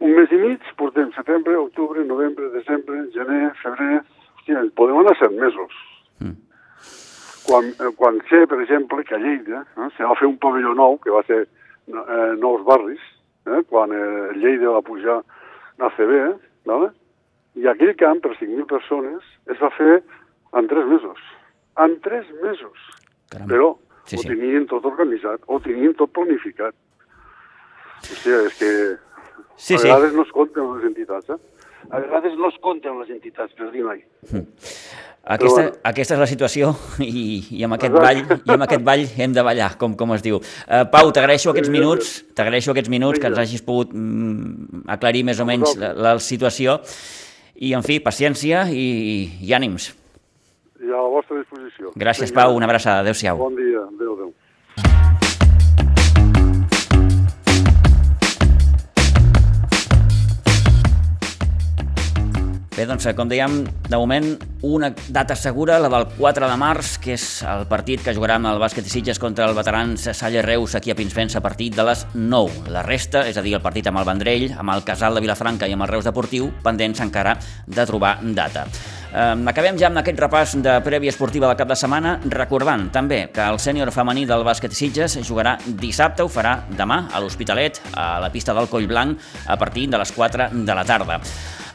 un 0.02 0.14
mes 0.16 0.32
i 0.34 0.38
mig, 0.40 0.64
portem 0.78 1.12
setembre, 1.16 1.56
octubre, 1.60 2.04
novembre, 2.08 2.50
desembre, 2.56 3.06
gener, 3.14 3.52
febrer... 3.62 4.02
Hòstia, 4.42 4.62
podem 4.74 4.96
anar 4.98 5.12
set 5.20 5.34
mesos. 5.38 5.74
Mm. 6.18 6.32
Quan, 7.46 7.68
eh, 7.78 7.90
quan 7.98 8.16
sé, 8.26 8.40
per 8.50 8.58
exemple, 8.64 9.04
que 9.06 9.14
a 9.14 9.20
Lleida 9.22 9.60
eh, 9.62 9.90
se 9.96 10.02
va 10.02 10.16
fer 10.18 10.26
un 10.26 10.38
pavelló 10.42 10.72
nou, 10.74 10.96
que 10.98 11.14
va 11.14 11.22
ser 11.28 11.44
eh, 11.44 12.32
nous 12.42 12.64
barris, 12.66 13.04
eh, 13.46 13.60
quan 13.70 13.94
eh, 13.94 14.32
Lleida 14.40 14.74
va 14.74 14.82
pujar 14.82 15.20
a 15.78 15.92
CB, 15.94 16.18
eh, 16.24 16.34
¿vale? 16.66 16.90
i 17.54 17.68
aquell 17.68 17.94
camp 18.00 18.22
per 18.24 18.32
5.000 18.38 18.66
persones 18.66 19.24
es 19.52 19.58
va 19.60 19.70
fer 19.76 20.00
en 20.58 20.68
3 20.70 20.86
mesos. 20.88 21.22
En 21.84 21.98
3 22.04 22.30
mesos. 22.42 22.86
Caram. 23.30 23.48
Però 23.50 23.72
Sí, 24.04 24.16
ho 24.16 24.22
sí. 24.24 24.28
tenien 24.32 24.64
tot 24.66 24.84
organitzat, 24.88 25.44
ho 25.46 25.60
tenien 25.62 25.92
tot 25.94 26.10
planificat. 26.10 26.74
Hòstia, 28.02 28.40
és 28.48 28.56
que 28.58 28.70
Sí, 29.56 29.74
a 29.74 29.78
sí. 29.78 29.88
vegades 29.88 30.16
no 30.16 30.26
es 30.26 30.32
compten 30.34 30.68
les 30.74 30.88
entitats, 30.90 31.30
eh? 31.30 31.38
A 31.90 32.00
vegades 32.00 32.36
no 32.38 32.48
es 32.48 32.58
compten 32.62 32.98
les 33.00 33.10
entitats, 33.10 33.54
per 33.58 33.70
dir 33.72 33.84
mai. 33.86 34.04
Aquesta, 35.22 35.60
bueno. 35.60 35.74
aquesta 35.86 36.16
és 36.16 36.20
la 36.20 36.26
situació 36.26 36.72
i, 37.04 37.38
i, 37.54 37.62
amb 37.62 37.76
aquest 37.76 37.94
ball, 37.94 38.22
i 38.42 38.54
amb 38.56 38.64
aquest 38.66 38.82
ball 38.86 39.04
hem 39.22 39.34
de 39.36 39.44
ballar, 39.46 39.70
com, 39.78 39.94
com 39.98 40.14
es 40.16 40.24
diu. 40.24 40.40
Uh, 40.66 40.82
Pau, 40.90 41.12
t'agraeixo 41.14 41.52
aquests 41.52 41.70
minuts, 41.70 42.12
t'agraeixo 42.34 42.74
aquests 42.74 42.90
minuts 42.90 43.22
que 43.22 43.30
ens 43.30 43.38
hagis 43.38 43.62
pogut 43.62 43.94
mm, 43.94 44.82
aclarir 44.96 45.22
més 45.28 45.38
o 45.38 45.46
menys 45.46 45.76
la, 45.78 45.92
la 45.94 46.14
situació 46.18 46.80
i, 47.54 47.70
en 47.70 47.86
fi, 47.86 48.00
paciència 48.02 48.66
i, 48.74 48.86
i 49.46 49.54
ànims. 49.54 49.92
I 50.82 50.90
a 50.90 50.98
la 50.98 51.10
vostra 51.12 51.38
disposició. 51.38 51.92
Gràcies. 51.94 52.34
Pau, 52.34 52.56
una 52.58 52.66
abraçada. 52.66 53.04
Adéu-siau. 53.06 53.38
Bon 53.38 53.54
dia. 53.54 53.86
Adéu, 53.86 54.16
adéu. 54.16 54.21
Bé, 62.82 62.88
doncs, 62.90 63.04
com 63.14 63.28
dèiem, 63.30 63.60
de 63.62 63.94
moment 63.94 64.24
una 64.66 64.88
data 65.14 65.36
segura, 65.38 65.76
la 65.78 65.86
del 65.92 66.08
4 66.16 66.48
de 66.50 66.54
març, 66.58 66.96
que 66.98 67.12
és 67.14 67.26
el 67.46 67.62
partit 67.70 68.02
que 68.02 68.14
jugaran 68.16 68.42
el 68.50 68.58
bàsquet 68.58 68.88
i 68.88 68.90
Sitges 68.90 69.20
contra 69.22 69.46
el 69.46 69.54
veterans 69.54 70.08
Salle 70.18 70.42
Reus 70.42 70.74
aquí 70.74 70.90
a 70.90 70.96
Pinsbens 70.98 71.36
a 71.38 71.42
partir 71.44 71.68
de 71.76 71.84
les 71.86 72.02
9. 72.16 72.72
La 72.74 72.82
resta, 72.82 73.22
és 73.30 73.38
a 73.38 73.44
dir, 73.46 73.54
el 73.54 73.62
partit 73.62 73.86
amb 73.86 74.02
el 74.02 74.08
Vendrell, 74.08 74.48
amb 74.58 74.74
el 74.74 74.82
Casal 74.82 75.14
de 75.14 75.22
Vilafranca 75.22 75.70
i 75.70 75.76
amb 75.76 75.86
el 75.86 75.92
Reus 75.92 76.10
Deportiu, 76.10 76.50
pendents 76.66 77.04
encara 77.06 77.36
de 77.70 77.86
trobar 77.86 78.16
data. 78.34 78.66
Eh, 79.14 79.30
acabem 79.54 79.78
ja 79.78 79.86
amb 79.92 80.02
aquest 80.02 80.18
repàs 80.18 80.58
de 80.66 80.76
prèvia 80.82 81.14
esportiva 81.14 81.46
del 81.46 81.62
cap 81.62 81.70
de 81.70 81.78
setmana, 81.78 82.18
recordant 82.34 82.88
també 82.90 83.28
que 83.30 83.46
el 83.46 83.62
sènior 83.62 83.94
femení 83.94 84.26
del 84.26 84.42
bàsquet 84.42 84.74
Sitges 84.74 85.20
jugarà 85.22 85.54
dissabte, 85.68 86.26
ho 86.26 86.34
farà 86.34 86.64
demà 86.74 87.04
a 87.14 87.22
l'Hospitalet, 87.22 87.78
a 87.94 88.18
la 88.26 88.34
pista 88.34 88.58
del 88.58 88.66
Coll 88.66 88.90
Blanc, 88.90 89.34
a 89.46 89.60
partir 89.60 89.86
de 89.86 90.02
les 90.02 90.18
4 90.18 90.50
de 90.50 90.80
la 90.82 90.88
tarda. 90.88 91.22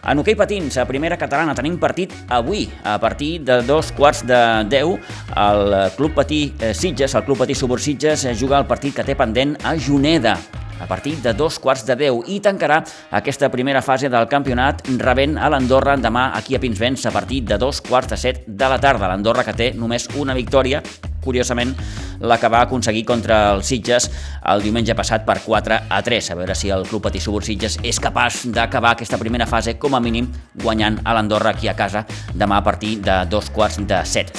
En 0.05 0.19
hoquei 0.21 0.37
patins, 0.37 0.77
a 0.77 0.85
primera 0.85 1.17
catalana, 1.17 1.55
tenim 1.57 1.79
partit 1.81 2.13
avui, 2.29 2.67
a 2.83 2.97
partir 3.01 3.41
de 3.47 3.61
dos 3.67 3.91
quarts 3.97 4.25
de 4.27 4.37
10, 4.69 5.09
el 5.47 5.75
Club 5.97 6.13
Patí 6.13 6.53
eh, 6.59 6.73
Sitges, 6.73 7.15
el 7.15 7.25
Club 7.25 7.41
Patí 7.43 7.55
Subur 7.55 7.79
Sitges, 7.81 8.25
eh, 8.25 8.35
juga 8.37 8.61
el 8.61 8.69
partit 8.69 8.95
que 8.95 9.05
té 9.07 9.17
pendent 9.17 9.57
a 9.65 9.75
Juneda 9.75 10.37
a 10.79 10.85
partir 10.85 11.17
de 11.21 11.33
dos 11.33 11.59
quarts 11.59 11.85
de 11.87 11.95
10 11.97 12.29
i 12.29 12.39
tancarà 12.43 12.83
aquesta 13.17 13.49
primera 13.49 13.81
fase 13.81 14.11
del 14.13 14.27
campionat 14.29 14.83
rebent 15.01 15.37
a 15.37 15.49
l'Andorra 15.49 15.97
demà 15.97 16.29
aquí 16.37 16.55
a 16.55 16.61
Pinsbens 16.61 17.05
a 17.05 17.11
partir 17.11 17.43
de 17.49 17.57
dos 17.57 17.81
quarts 17.81 18.13
de 18.13 18.17
set 18.17 18.43
de 18.45 18.69
la 18.69 18.79
tarda. 18.79 19.09
L'Andorra 19.09 19.43
que 19.43 19.55
té 19.57 19.71
només 19.73 20.07
una 20.15 20.37
victòria 20.37 20.83
curiosament 21.27 21.75
la 22.23 22.39
que 22.39 22.49
va 22.49 22.63
aconseguir 22.65 23.03
contra 23.05 23.41
els 23.53 23.67
Sitges 23.67 24.09
el 24.53 24.63
diumenge 24.63 24.95
passat 24.97 25.27
per 25.27 25.41
4 25.43 25.81
a 25.89 26.01
3. 26.03 26.31
A 26.31 26.39
veure 26.39 26.55
si 26.55 26.71
el 26.73 26.87
Club 26.87 27.03
Patí 27.09 27.21
Subur 27.23 27.43
Sitges 27.45 27.77
és 27.83 27.99
capaç 28.01 28.45
d'acabar 28.55 28.95
aquesta 28.95 29.19
primera 29.19 29.49
fase 29.49 29.75
com 29.77 29.95
a 29.97 30.01
mínim 30.03 30.31
guanyant 30.63 31.01
a 31.03 31.17
l'Andorra 31.17 31.53
aquí 31.53 31.67
a 31.67 31.75
casa 31.75 32.05
demà 32.33 32.61
a 32.61 32.65
partir 32.65 32.97
de 33.03 33.25
dos 33.29 33.51
quarts 33.51 33.83
de 33.83 34.01
set. 34.05 34.33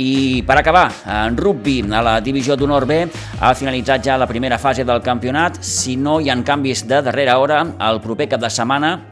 I 0.00 0.42
per 0.48 0.56
acabar, 0.56 0.86
en 1.04 1.36
rugby, 1.36 1.82
a 1.92 2.00
la 2.00 2.14
divisió 2.24 2.56
d'honor 2.56 2.86
B, 2.88 3.02
ha 3.40 3.52
finalitzat 3.52 4.06
ja 4.06 4.16
la 4.16 4.26
primera 4.26 4.58
fase 4.58 4.86
del 4.88 5.02
campionat. 5.04 5.60
Si 5.60 5.98
no 6.00 6.18
hi 6.20 6.30
ha 6.32 6.38
canvis 6.42 6.86
de 6.88 7.02
darrera 7.04 7.36
hora, 7.38 7.60
el 7.60 8.00
proper 8.00 8.30
cap 8.32 8.40
de 8.40 8.50
setmana 8.50 9.11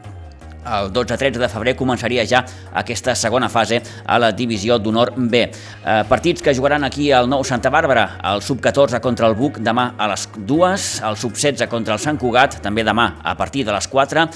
el 0.65 0.91
12-13 0.93 1.39
de 1.41 1.49
febrer 1.49 1.75
començaria 1.77 2.25
ja 2.27 2.43
aquesta 2.77 3.15
segona 3.15 3.49
fase 3.49 3.81
a 4.05 4.19
la 4.21 4.31
divisió 4.31 4.77
d'honor 4.79 5.13
B. 5.17 5.43
Eh, 5.47 6.03
partits 6.09 6.41
que 6.41 6.53
jugaran 6.55 6.83
aquí 6.83 7.11
al 7.11 7.29
nou 7.29 7.43
Santa 7.43 7.71
Bàrbara, 7.73 8.19
el 8.33 8.41
sub-14 8.41 9.01
contra 9.01 9.27
el 9.27 9.35
Buc 9.35 9.59
demà 9.59 9.91
a 9.97 10.09
les 10.11 10.27
2, 10.37 10.87
el 11.07 11.17
sub-16 11.17 11.67
contra 11.71 11.95
el 11.97 12.03
Sant 12.03 12.19
Cugat 12.21 12.59
també 12.61 12.85
demà 12.87 13.07
a 13.23 13.35
partir 13.37 13.65
de 13.65 13.73
les 13.73 13.87
4, 13.87 14.27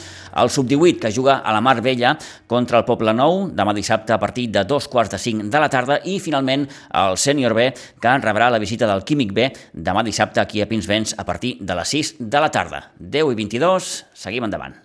el 0.42 0.50
sub-18 0.50 1.00
que 1.00 1.12
juga 1.12 1.40
a 1.40 1.54
la 1.54 1.62
Mar 1.62 1.82
Vella 1.82 2.16
contra 2.48 2.80
el 2.80 2.88
Poble 2.88 3.14
Nou 3.14 3.46
demà 3.54 3.74
dissabte 3.76 4.14
a 4.14 4.20
partir 4.20 4.50
de 4.52 4.66
dos 4.66 4.88
quarts 4.88 5.12
de 5.12 5.20
5 5.22 5.50
de 5.52 5.62
la 5.62 5.70
tarda 5.70 6.00
i 6.04 6.20
finalment 6.20 6.66
el 6.94 7.18
sènior 7.18 7.56
B 7.56 7.70
que 8.02 8.18
rebrà 8.22 8.50
la 8.50 8.62
visita 8.62 8.90
del 8.90 9.06
Químic 9.06 9.34
B 9.34 9.52
demà 9.74 10.04
dissabte 10.04 10.42
aquí 10.42 10.62
a 10.62 10.70
Pinsbens 10.70 11.16
a 11.18 11.26
partir 11.26 11.58
de 11.62 11.76
les 11.76 11.96
6 11.96 12.16
de 12.20 12.42
la 12.42 12.52
tarda. 12.52 12.90
10 13.00 13.32
i 13.32 13.40
22, 13.44 13.94
seguim 14.14 14.50
endavant. 14.50 14.85